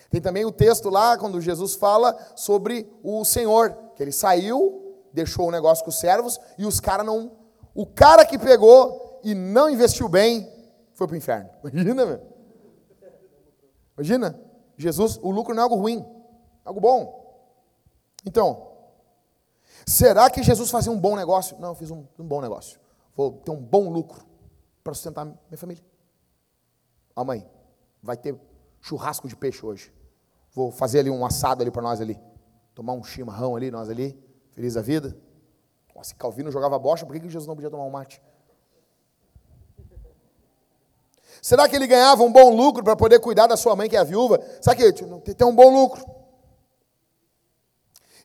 [0.09, 5.47] Tem também o texto lá, quando Jesus fala sobre o Senhor, que ele saiu, deixou
[5.47, 7.31] o negócio com os servos, e os caras não.
[7.73, 10.51] O cara que pegou e não investiu bem
[10.93, 11.49] foi para o inferno.
[11.63, 12.38] Imagina, meu.
[13.99, 14.39] Imagina,
[14.77, 17.19] Jesus, o lucro não é algo ruim, é algo bom.
[18.25, 18.71] Então,
[19.85, 21.59] será que Jesus fazia um bom negócio?
[21.59, 22.79] Não, eu fiz um, um bom negócio.
[23.13, 24.25] Vou ter um bom lucro
[24.81, 25.83] para sustentar minha família.
[27.13, 27.45] A mãe,
[28.01, 28.39] vai ter
[28.79, 29.93] churrasco de peixe hoje.
[30.53, 32.17] Vou fazer ali um assado ali para nós ali.
[32.73, 34.17] Tomar um chimarrão ali, nós ali,
[34.51, 35.17] feliz a vida.
[36.01, 38.21] Se Calvino jogava bocha, por que Jesus não podia tomar um mate?
[41.41, 43.99] Será que ele ganhava um bom lucro para poder cuidar da sua mãe, que é
[43.99, 44.39] a viúva?
[44.61, 46.05] Sabe que tem um bom lucro.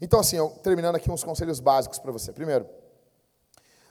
[0.01, 2.33] Então, assim, eu, terminando aqui uns conselhos básicos para você.
[2.33, 2.67] Primeiro,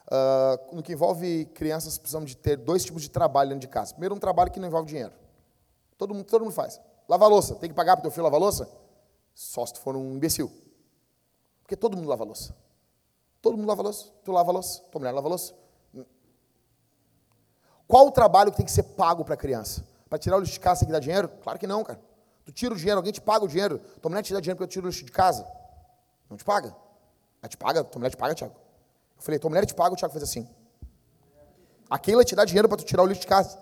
[0.08, 3.94] uh, no que envolve crianças, precisamos de ter dois tipos de trabalho dentro de casa.
[3.94, 5.14] Primeiro, um trabalho que não envolve dinheiro.
[5.98, 6.80] Todo mundo, todo mundo faz.
[7.08, 7.56] Lava louça.
[7.56, 8.70] Tem que pagar para o teu filho lavar louça?
[9.34, 10.52] Só se tu for um imbecil.
[11.62, 12.56] Porque todo mundo lava louça.
[13.42, 14.12] Todo mundo lava louça.
[14.24, 14.82] Tu lava louça.
[14.92, 15.54] Tua mulher lava louça.
[17.94, 19.86] Qual o trabalho que tem que ser pago para a criança?
[20.10, 21.30] Para tirar o lixo de casa tem que dar dinheiro?
[21.44, 22.02] Claro que não, cara.
[22.44, 23.78] Tu tira o dinheiro, alguém te paga o dinheiro.
[24.02, 25.48] Tua mulher te dá dinheiro porque eu tiro o lixo de casa?
[26.28, 26.76] Não te paga.
[27.40, 27.84] Ela te paga?
[27.84, 28.56] Tua mulher te paga, Tiago?
[29.16, 30.50] Eu falei, tua mulher te paga, o Tiago fez assim.
[31.88, 33.60] A Keila te dá dinheiro para tu tirar o lixo de casa.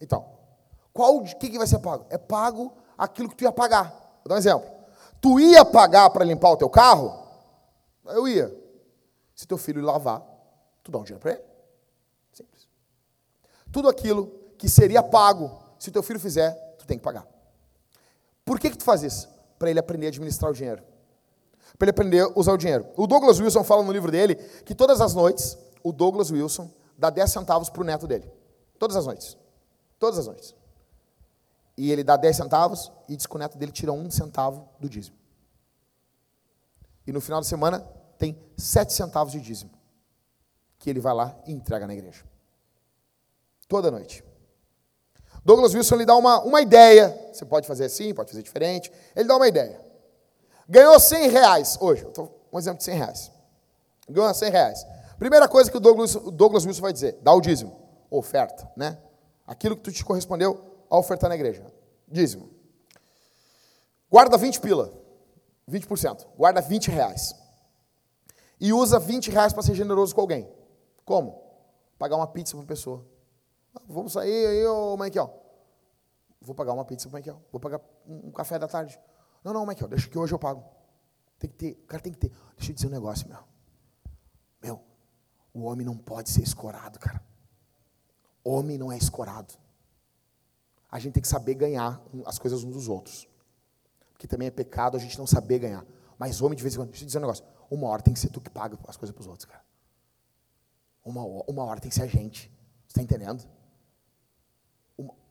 [0.00, 0.24] Então,
[0.92, 2.06] qual o que, que vai ser pago?
[2.10, 3.90] É pago aquilo que tu ia pagar.
[4.22, 4.70] Vou dar um exemplo.
[5.20, 7.26] Tu ia pagar para limpar o teu carro?
[8.04, 8.56] Eu ia.
[9.34, 10.22] Se teu filho lavar,
[10.84, 11.57] tu dá um dinheiro para ele.
[13.70, 17.26] Tudo aquilo que seria pago, se teu filho fizer, tu tem que pagar.
[18.44, 19.28] Por que, que tu faz isso?
[19.58, 20.82] Para ele aprender a administrar o dinheiro.
[21.78, 22.86] Para ele aprender a usar o dinheiro.
[22.96, 27.10] O Douglas Wilson fala no livro dele que todas as noites, o Douglas Wilson dá
[27.10, 28.30] 10 centavos para o neto dele.
[28.78, 29.36] Todas as noites.
[29.98, 30.54] Todas as noites.
[31.76, 34.88] E ele dá 10 centavos e diz que o neto dele tira um centavo do
[34.88, 35.16] dízimo.
[37.06, 37.80] E no final de semana
[38.18, 39.70] tem 7 centavos de dízimo.
[40.78, 42.24] Que ele vai lá e entrega na igreja.
[43.68, 44.24] Toda noite.
[45.44, 47.16] Douglas Wilson lhe dá uma, uma ideia.
[47.32, 48.90] Você pode fazer assim, pode fazer diferente.
[49.14, 49.80] Ele dá uma ideia.
[50.68, 52.06] Ganhou 100 reais hoje.
[52.52, 53.32] um exemplo de 100 reais.
[54.08, 54.86] Ganhou 100 reais.
[55.18, 57.78] Primeira coisa que o Douglas, o Douglas Wilson vai dizer: dá o dízimo.
[58.10, 58.98] Oferta, né?
[59.46, 61.64] Aquilo que tu te correspondeu a ofertar na igreja.
[62.06, 62.50] Dízimo.
[64.10, 64.92] Guarda 20 pila.
[65.70, 66.26] 20%.
[66.36, 67.34] Guarda 20 reais.
[68.60, 70.48] E usa 20 reais para ser generoso com alguém.
[71.04, 71.42] Como?
[71.98, 73.04] Pagar uma pizza para uma pessoa.
[73.86, 75.32] Vamos sair aí, ô Michael.
[76.40, 77.42] Vou pagar uma pizza para o Michael.
[77.52, 78.98] Vou pagar um café da tarde.
[79.44, 80.64] Não, não, Michael, deixa que hoje eu pago.
[81.38, 82.32] Tem que ter, o cara tem que ter.
[82.56, 83.38] Deixa eu dizer um negócio, meu.
[84.62, 84.82] Meu,
[85.52, 87.22] o homem não pode ser escorado, cara.
[88.44, 89.54] Homem não é escorado
[90.90, 93.28] a gente tem que saber ganhar as coisas uns dos outros.
[94.12, 95.84] Porque também é pecado a gente não saber ganhar.
[96.18, 97.44] Mas homem, de vez em quando, deixa eu dizer um negócio.
[97.70, 99.62] Uma hora tem que ser tu que paga as coisas para os outros, cara.
[101.04, 102.50] Uma, uma hora tem que ser a gente.
[102.86, 103.46] Você está entendendo?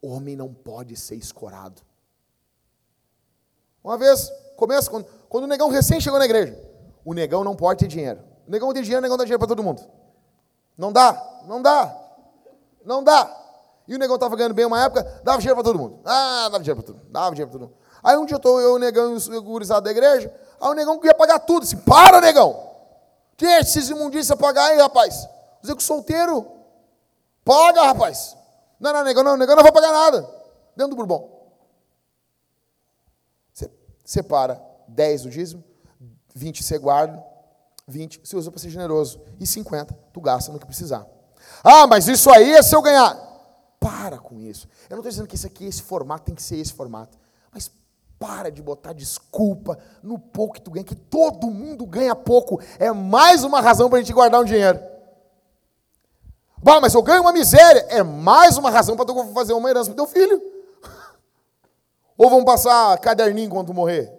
[0.02, 1.82] Homem não pode ser escorado.
[3.84, 6.58] Uma vez, começa, quando, quando o negão recém chegou na igreja,
[7.04, 8.22] o negão não pode ter dinheiro.
[8.48, 9.82] O negão tem dinheiro, o negão dá dinheiro para todo mundo.
[10.78, 11.95] Não dá, não dá,
[12.86, 13.36] não dá.
[13.88, 16.00] E o negão estava ganhando bem uma época, dava dinheiro para todo mundo.
[16.06, 17.88] Ah, dava dinheiro para todo mundo, dava dinheiro para todo mundo.
[18.04, 20.74] Aí um dia eu estou eu, o negão e o gurizado da igreja, aí o
[20.74, 21.64] negão queria pagar tudo.
[21.64, 22.68] Assim, para, negão!
[23.38, 25.28] Deixa esses imundícios pagar aí, rapaz.
[25.62, 26.45] Dizer que solteiro,
[27.43, 28.37] paga, rapaz.
[28.80, 30.21] Não, não, negão, não, negão não vai pagar nada.
[30.75, 31.38] Dentro do Bourbon.
[33.53, 33.71] Você
[34.05, 35.63] separa 10 do dízimo,
[36.34, 37.23] 20 você guarda,
[37.88, 41.05] 20 você usa para ser generoso, e 50 tu gasta no que precisar.
[41.63, 43.25] Ah, mas isso aí é se eu ganhar.
[43.80, 44.67] Para com isso.
[44.89, 47.17] Eu não estou dizendo que esse aqui, esse formato, tem que ser esse formato.
[47.51, 47.71] Mas
[48.19, 52.59] para de botar desculpa no pouco que tu ganha, que todo mundo ganha pouco.
[52.80, 54.80] É mais uma razão para a gente guardar um dinheiro.
[56.62, 57.86] Bah, mas eu ganho uma miséria.
[57.89, 60.41] É mais uma razão para tu fazer uma herança para teu filho.
[62.18, 64.12] Ou vamos passar caderninho quando tu morrer,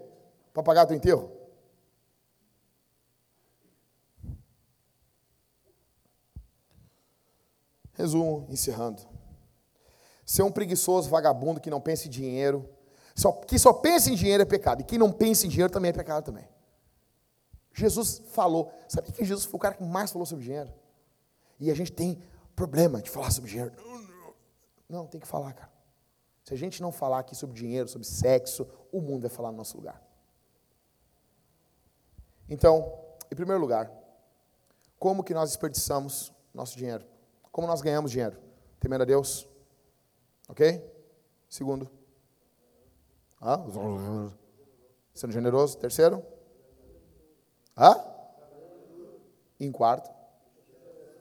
[0.53, 1.39] para pagar teu enterro?
[7.93, 9.03] Resumo, encerrando.
[10.25, 12.69] Ser um preguiçoso, vagabundo que não pensa em dinheiro.
[13.15, 14.83] Só, que só pensa em dinheiro é pecado.
[14.83, 16.47] E quem não pensa em dinheiro também é pecado também.
[17.73, 18.73] Jesus falou.
[18.87, 20.73] Sabe que Jesus foi o cara que mais falou sobre dinheiro?
[21.59, 22.23] E a gente tem
[22.55, 23.73] problema de falar sobre dinheiro.
[24.89, 25.71] Não, tem que falar, cara.
[26.45, 29.59] Se a gente não falar aqui sobre dinheiro, sobre sexo, o mundo vai falar no
[29.59, 30.03] nosso lugar.
[32.49, 32.99] Então,
[33.31, 33.93] em primeiro lugar,
[34.99, 37.05] como que nós desperdiçamos nosso dinheiro?
[37.53, 38.39] Como nós ganhamos dinheiro?
[38.81, 39.47] Temendo a Deus,
[40.49, 40.83] Ok?
[41.49, 41.91] Segundo.
[45.13, 45.77] Sendo generoso.
[45.77, 46.25] Terceiro.
[47.77, 48.03] Ah?
[49.61, 50.11] Em quarto.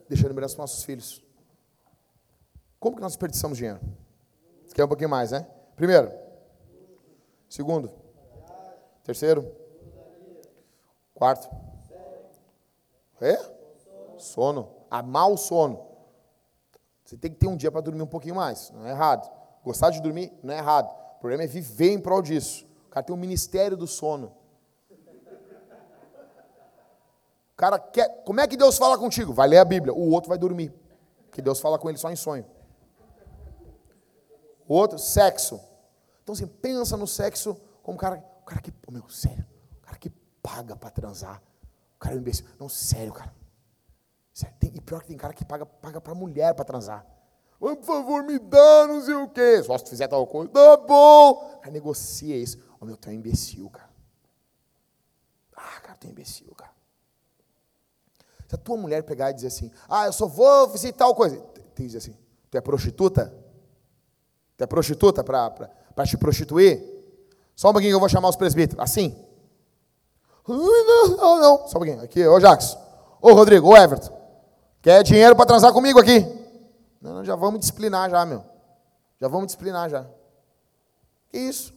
[0.09, 1.23] Deixando herança para nossos filhos.
[2.79, 3.79] Como que nós desperdiçamos dinheiro?
[4.73, 5.47] Quer um pouquinho mais, né?
[5.75, 6.11] Primeiro.
[7.49, 7.91] Segundo.
[9.03, 9.51] Terceiro.
[11.13, 11.49] Quarto.
[13.19, 13.37] É?
[14.17, 14.69] Sono.
[14.89, 15.87] Amar o sono.
[17.03, 18.69] Você tem que ter um dia para dormir um pouquinho mais.
[18.71, 19.31] Não é errado.
[19.63, 20.93] Gostar de dormir não é errado.
[21.15, 22.67] O problema é viver em prol disso.
[22.87, 24.35] O cara tem um ministério do sono.
[24.89, 24.95] O
[27.57, 28.23] cara quer.
[28.23, 29.33] Como é que Deus fala contigo?
[29.33, 29.93] Vai ler a Bíblia.
[29.93, 30.73] O outro vai dormir.
[31.31, 32.45] Que Deus fala com ele só em sonho.
[34.67, 35.59] O outro, sexo.
[36.23, 39.45] Então assim, pensa no sexo como cara, o cara que, oh, meu, sério,
[39.81, 40.09] o cara que
[40.41, 41.41] paga para transar.
[41.95, 42.45] O cara é um imbecil.
[42.59, 43.33] Não, sério, cara.
[44.33, 47.05] Sério, tem, e pior que tem cara que paga, paga para mulher para transar.
[47.59, 49.63] Por favor, me dá, não sei o quê.
[49.63, 51.59] Só se tu fizer tal coisa, tá bom.
[51.59, 52.57] Cara negocia isso.
[52.73, 53.89] Ô, oh, meu, tu é um imbecil, cara.
[55.55, 56.76] Ah, cara, tu é um imbecil, cara.
[58.47, 61.37] Se a tua mulher pegar e dizer assim, ah, eu só vou visitar tal coisa.
[61.75, 62.15] Tu diz assim,
[62.49, 63.33] tu é prostituta?
[64.55, 66.81] Tu é prostituta para te prostituir?
[67.55, 68.81] Só um pouquinho que eu vou chamar os presbíteros.
[68.81, 69.15] Assim.
[70.47, 71.57] Não, não, não.
[71.67, 72.01] Só um pouquinho.
[72.01, 72.79] Aqui, ô Jackson.
[73.21, 74.15] Ô Rodrigo, ô Everton.
[74.81, 76.25] Quer dinheiro para transar comigo aqui?
[77.01, 78.43] Não, já vamos disciplinar já, meu.
[79.19, 80.05] Já vamos disciplinar já.
[81.29, 81.73] Que isso?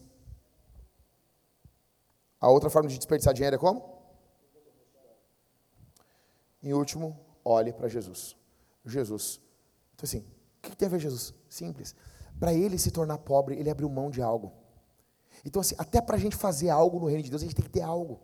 [2.41, 3.90] A outra forma de desperdiçar dinheiro é como?
[6.63, 8.37] Em último, olhe para Jesus.
[8.85, 9.41] Jesus.
[9.95, 10.25] Então assim,
[10.59, 11.35] o que tem a ver Jesus?
[11.49, 11.95] Simples.
[12.39, 14.53] Para ele se tornar pobre, ele abriu mão de algo.
[15.45, 17.65] Então assim, até para a gente fazer algo no reino de Deus, a gente tem
[17.65, 18.21] que ter algo.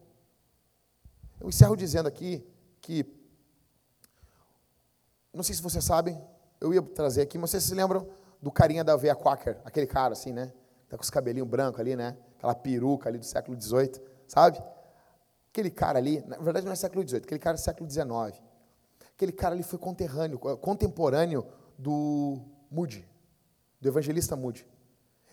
[1.40, 2.46] Eu encerro dizendo aqui
[2.80, 3.04] que,
[5.32, 6.20] não sei se vocês sabem,
[6.60, 8.08] eu ia trazer aqui, mas vocês se lembram
[8.40, 10.52] do carinha da veia Quaker, aquele cara assim, né?
[10.88, 12.16] Tá com os cabelinhos brancos ali, né?
[12.38, 14.62] Aquela peruca ali do século XVIII, sabe?
[15.56, 18.42] Aquele cara ali, na verdade não é século XVIII, aquele cara é século XIX.
[19.14, 21.46] Aquele cara ali foi conterrâneo, contemporâneo
[21.78, 23.08] do Moody,
[23.80, 24.66] do evangelista Moody.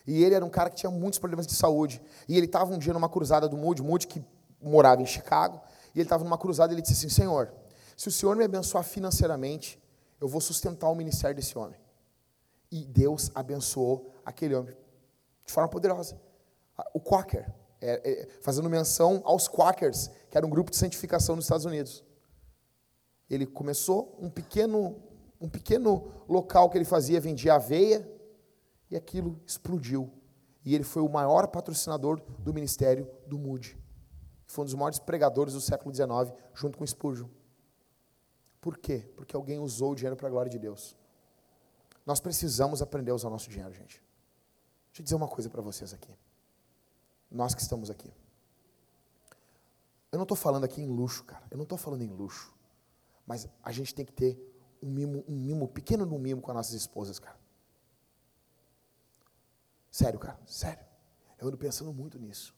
[0.06, 2.00] E ele era um cara que tinha muitos problemas de saúde.
[2.26, 4.24] E ele estava um dia numa cruzada do Moody, Moody que
[4.62, 5.60] morava em Chicago,
[5.94, 7.52] e ele estava numa cruzada e ele disse assim: Senhor,
[7.94, 9.78] se o Senhor me abençoar financeiramente,
[10.18, 11.78] eu vou sustentar o ministério desse homem.
[12.72, 14.74] E Deus abençoou aquele homem
[15.44, 16.18] de forma poderosa.
[16.94, 17.52] O Quaker,
[17.84, 22.02] é, é, fazendo menção aos Quakers, que era um grupo de santificação nos Estados Unidos.
[23.28, 25.02] Ele começou um pequeno,
[25.40, 28.10] um pequeno local que ele fazia, vendia aveia,
[28.90, 30.10] e aquilo explodiu.
[30.64, 33.78] E ele foi o maior patrocinador do ministério do Moody.
[34.46, 37.28] Foi um dos maiores pregadores do século XIX, junto com Spurgeon.
[38.60, 39.10] Por quê?
[39.14, 40.96] Porque alguém usou o dinheiro para a glória de Deus.
[42.06, 44.02] Nós precisamos aprender a usar o nosso dinheiro, gente.
[44.88, 46.14] Deixa eu dizer uma coisa para vocês aqui.
[47.34, 48.10] Nós que estamos aqui.
[50.10, 51.44] Eu não estou falando aqui em luxo, cara.
[51.50, 52.54] Eu não estou falando em luxo.
[53.26, 54.38] Mas a gente tem que ter
[54.82, 57.38] um mimo, um mimo, pequeno no mimo com as nossas esposas, cara.
[59.90, 60.84] Sério, cara, sério.
[61.38, 62.54] Eu ando pensando muito nisso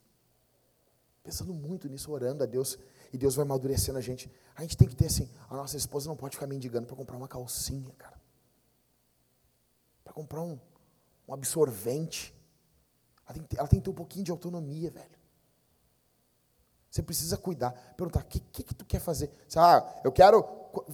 [1.27, 2.79] pensando muito nisso, orando a Deus,
[3.12, 4.31] e Deus vai amadurecendo a gente.
[4.55, 7.16] A gente tem que ter assim, a nossa esposa não pode ficar mendigando para comprar
[7.16, 8.16] uma calcinha, cara.
[10.05, 10.57] Para comprar um,
[11.27, 12.33] um absorvente.
[13.27, 15.18] Ela tem, ter, ela tem, que ter, um pouquinho de autonomia, velho.
[16.91, 17.72] Você precisa cuidar.
[17.97, 19.31] Perguntar, o que, que, que, tu quer fazer?
[19.47, 20.43] Você, ah, eu quero.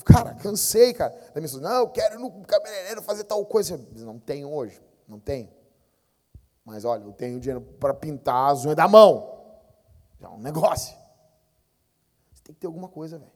[0.05, 1.11] Cara, cansei, cara.
[1.35, 3.77] Da minha não, eu quero ir no cabeleireiro fazer tal coisa.
[3.93, 4.81] Não tenho hoje.
[5.07, 5.51] Não tenho.
[6.65, 9.61] Mas olha, eu tenho dinheiro para pintar as unhas da mão.
[10.21, 10.97] É um negócio.
[12.33, 13.33] Você tem que ter alguma coisa, velho.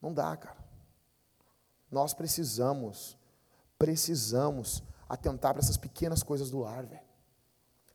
[0.00, 0.56] Não dá, cara.
[1.90, 3.18] Nós precisamos,
[3.78, 7.11] precisamos atentar para essas pequenas coisas do lar, velho.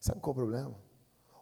[0.08, 0.76] Sabe qual é o problema?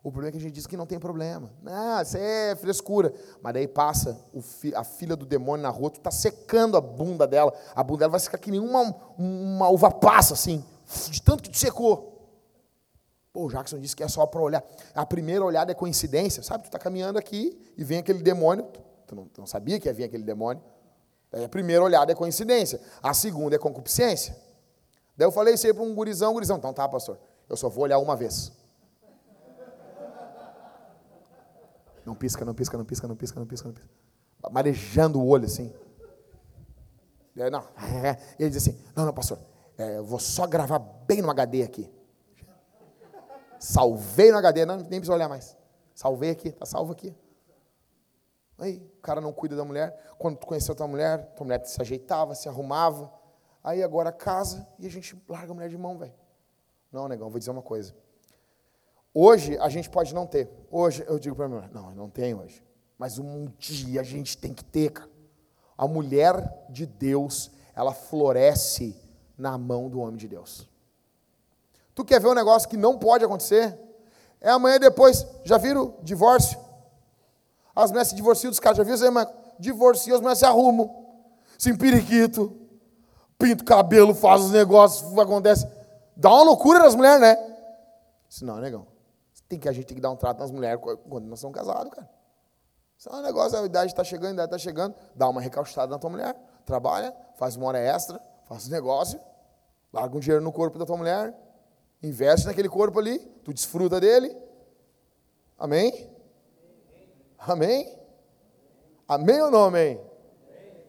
[0.04, 1.52] O problema é que a gente diz que não tem problema.
[1.62, 3.14] Não, isso é frescura.
[3.42, 7.28] Mas daí passa fi, a filha do demônio na rua, tu tá secando a bunda
[7.28, 7.54] dela.
[7.76, 10.66] A bunda dela vai ficar que nem uma, uva passa, assim,
[11.12, 12.12] de tanto que tu secou.
[13.32, 14.64] Pô, o Jackson disse que é só para olhar.
[14.96, 16.64] A primeira olhada é coincidência, sabe?
[16.64, 18.66] Tu está caminhando aqui e vem aquele demônio.
[19.06, 20.64] Tu não, tu não sabia que ia vir aquele demônio.
[21.32, 22.82] Daí a primeira olhada é coincidência.
[23.02, 24.36] A segunda é concupiscência.
[25.16, 26.58] Daí eu falei isso aí para um gurizão, gurizão.
[26.58, 27.20] Então tá, pastor.
[27.50, 28.52] Eu só vou olhar uma vez.
[32.06, 33.90] Não pisca, não pisca, não pisca, não pisca, não pisca, não pisca.
[34.52, 35.74] Marejando o olho assim.
[37.36, 37.68] Daí, não.
[38.40, 39.40] Ele diz assim: Não, não, pastor.
[39.78, 41.92] É, vou só gravar bem no HD aqui.
[43.60, 45.58] Salvei no HD, não, nem precisa olhar mais.
[45.94, 47.16] Salvei aqui, tá salvo aqui.
[48.58, 50.14] Aí, o cara não cuida da mulher.
[50.18, 53.12] Quando tu conheceu tua mulher, tua mulher se ajeitava, se arrumava.
[53.64, 56.14] Aí agora casa e a gente larga a mulher de mão, velho.
[56.96, 57.94] Não, negão, vou dizer uma coisa.
[59.14, 60.50] Hoje a gente pode não ter.
[60.72, 62.64] Hoje eu digo para mim, não, não tem hoje.
[62.98, 65.10] Mas um dia a gente tem que ter, cara.
[65.78, 68.96] A mulher de Deus, ela floresce
[69.38, 70.70] na mão do homem de Deus.
[71.94, 73.78] Tu quer ver um negócio que não pode acontecer?
[74.40, 76.58] É amanhã depois, já viram divórcio?
[77.76, 79.12] As mulheres se divorciam dos caras, já viram?
[79.12, 79.28] Mas
[79.60, 81.08] divorciam, as mulheres se arrumam,
[81.58, 82.58] se empiriquito,
[83.38, 85.68] pinta o cabelo, faz os negócios, acontece.
[86.16, 87.58] Dá uma loucura nas mulheres, né?
[88.42, 88.88] Não, negão.
[89.48, 91.94] Tem que, a gente tem que dar um trato nas mulheres quando nós somos casados,
[91.94, 92.10] cara.
[92.98, 95.92] Isso é um negócio, a idade está chegando, a idade está chegando, dá uma recaustada
[95.92, 96.36] na tua mulher,
[96.66, 99.20] trabalha, faz uma hora extra, faz um negócio,
[99.92, 101.34] larga um dinheiro no corpo da tua mulher,
[102.02, 104.36] investe naquele corpo ali, tu desfruta dele.
[105.58, 106.10] Amém?
[107.38, 108.00] Amém?
[109.08, 110.00] Amém ou não amém?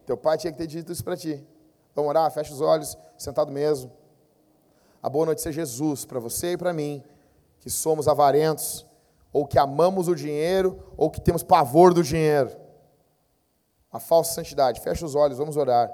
[0.07, 1.45] Teu pai tinha que ter dito isso para ti.
[1.95, 3.93] Vamos orar, fecha os olhos, sentado mesmo.
[5.07, 7.00] A boa noite seja Jesus para você e para mim,
[7.61, 8.84] que somos avarentos,
[9.32, 12.50] ou que amamos o dinheiro, ou que temos pavor do dinheiro.
[13.92, 14.80] A falsa santidade.
[14.80, 15.88] Fecha os olhos, vamos orar.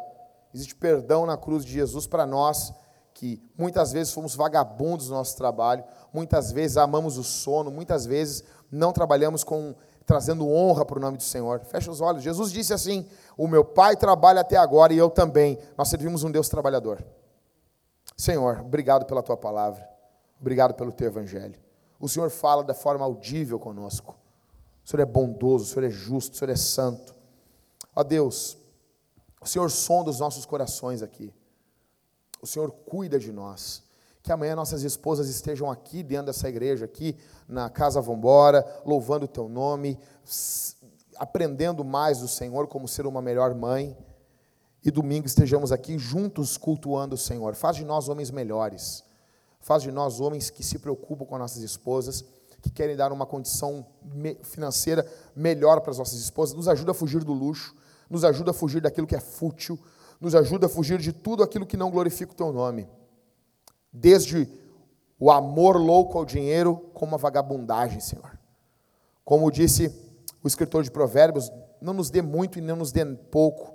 [0.55, 2.73] Existe perdão na cruz de Jesus para nós,
[3.13, 8.43] que muitas vezes fomos vagabundos no nosso trabalho, muitas vezes amamos o sono, muitas vezes
[8.71, 9.75] não trabalhamos com
[10.07, 11.61] trazendo honra para o nome do Senhor.
[11.67, 12.23] Fecha os olhos.
[12.23, 13.07] Jesus disse assim:
[13.37, 15.59] O meu Pai trabalha até agora e eu também.
[15.77, 17.05] Nós servimos um Deus trabalhador.
[18.23, 19.85] Senhor, obrigado pela tua palavra.
[20.41, 21.59] Obrigado pelo teu evangelho.
[21.99, 24.17] O Senhor fala da forma audível conosco.
[24.85, 27.17] O Senhor é bondoso, o Senhor é justo, o Senhor é santo.
[27.97, 28.57] Ó Deus,
[29.41, 31.35] o Senhor sonda os nossos corações aqui.
[32.41, 33.83] O Senhor cuida de nós.
[34.23, 37.19] Que amanhã nossas esposas estejam aqui dentro dessa igreja, aqui
[37.49, 39.99] na Casa Vambora, louvando o teu nome,
[41.17, 43.99] aprendendo mais do Senhor como ser uma melhor mãe.
[44.85, 47.55] E domingo estejamos aqui juntos cultuando o Senhor.
[47.55, 49.05] Faz de nós homens melhores
[49.63, 52.25] Faz de nós homens que se preocupam com as nossas esposas,
[52.61, 53.87] que querem dar uma condição
[54.43, 55.07] financeira
[55.37, 57.75] melhor para as nossas esposas, nos ajuda a fugir do luxo,
[58.11, 59.79] nos ajuda a fugir daquilo que é fútil,
[60.21, 62.89] nos ajuda a fugir de tudo aquilo que não glorifica o teu nome.
[63.93, 64.49] Desde
[65.19, 68.37] o amor louco ao dinheiro, como a vagabundagem, Senhor.
[69.25, 69.95] Como disse
[70.43, 73.73] o escritor de Provérbios, não nos dê muito e não nos dê pouco,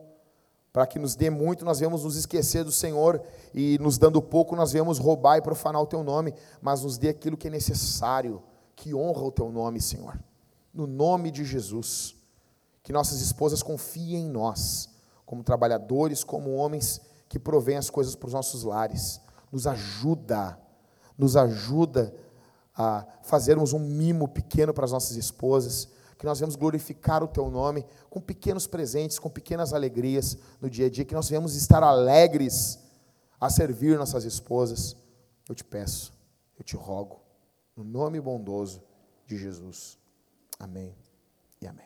[0.71, 3.21] para que nos dê muito, nós vemos nos esquecer do Senhor,
[3.53, 7.09] e nos dando pouco, nós vemos roubar e profanar o teu nome, mas nos dê
[7.09, 8.41] aquilo que é necessário,
[8.75, 10.19] que honra o teu nome, Senhor.
[10.73, 12.15] No nome de Jesus,
[12.83, 14.89] que nossas esposas confiem em nós,
[15.25, 19.19] como trabalhadores, como homens que provêm as coisas para os nossos lares.
[19.51, 20.57] Nos ajuda,
[21.17, 22.13] nos ajuda
[22.75, 27.49] a fazermos um mimo pequeno para as nossas esposas que nós vamos glorificar o teu
[27.49, 31.83] nome com pequenos presentes, com pequenas alegrias no dia a dia, que nós venhamos estar
[31.83, 32.79] alegres
[33.39, 34.95] a servir nossas esposas.
[35.47, 36.13] Eu te peço,
[36.57, 37.21] eu te rogo,
[37.75, 38.81] no nome bondoso
[39.25, 39.97] de Jesus.
[40.59, 40.95] Amém
[41.61, 41.85] e amém.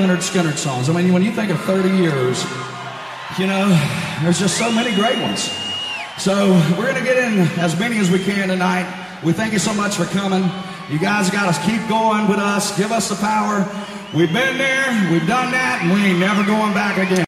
[0.00, 0.88] Leonard Skinner songs.
[0.88, 2.42] I mean, when you think of 30 years,
[3.38, 3.68] you know,
[4.22, 5.52] there's just so many great ones.
[6.16, 8.88] So we're going to get in as many as we can tonight.
[9.22, 10.48] We thank you so much for coming.
[10.88, 12.74] You guys got to keep going with us.
[12.78, 13.68] Give us the power.
[14.14, 17.18] We've been there, we've done that, and we ain't never going back again.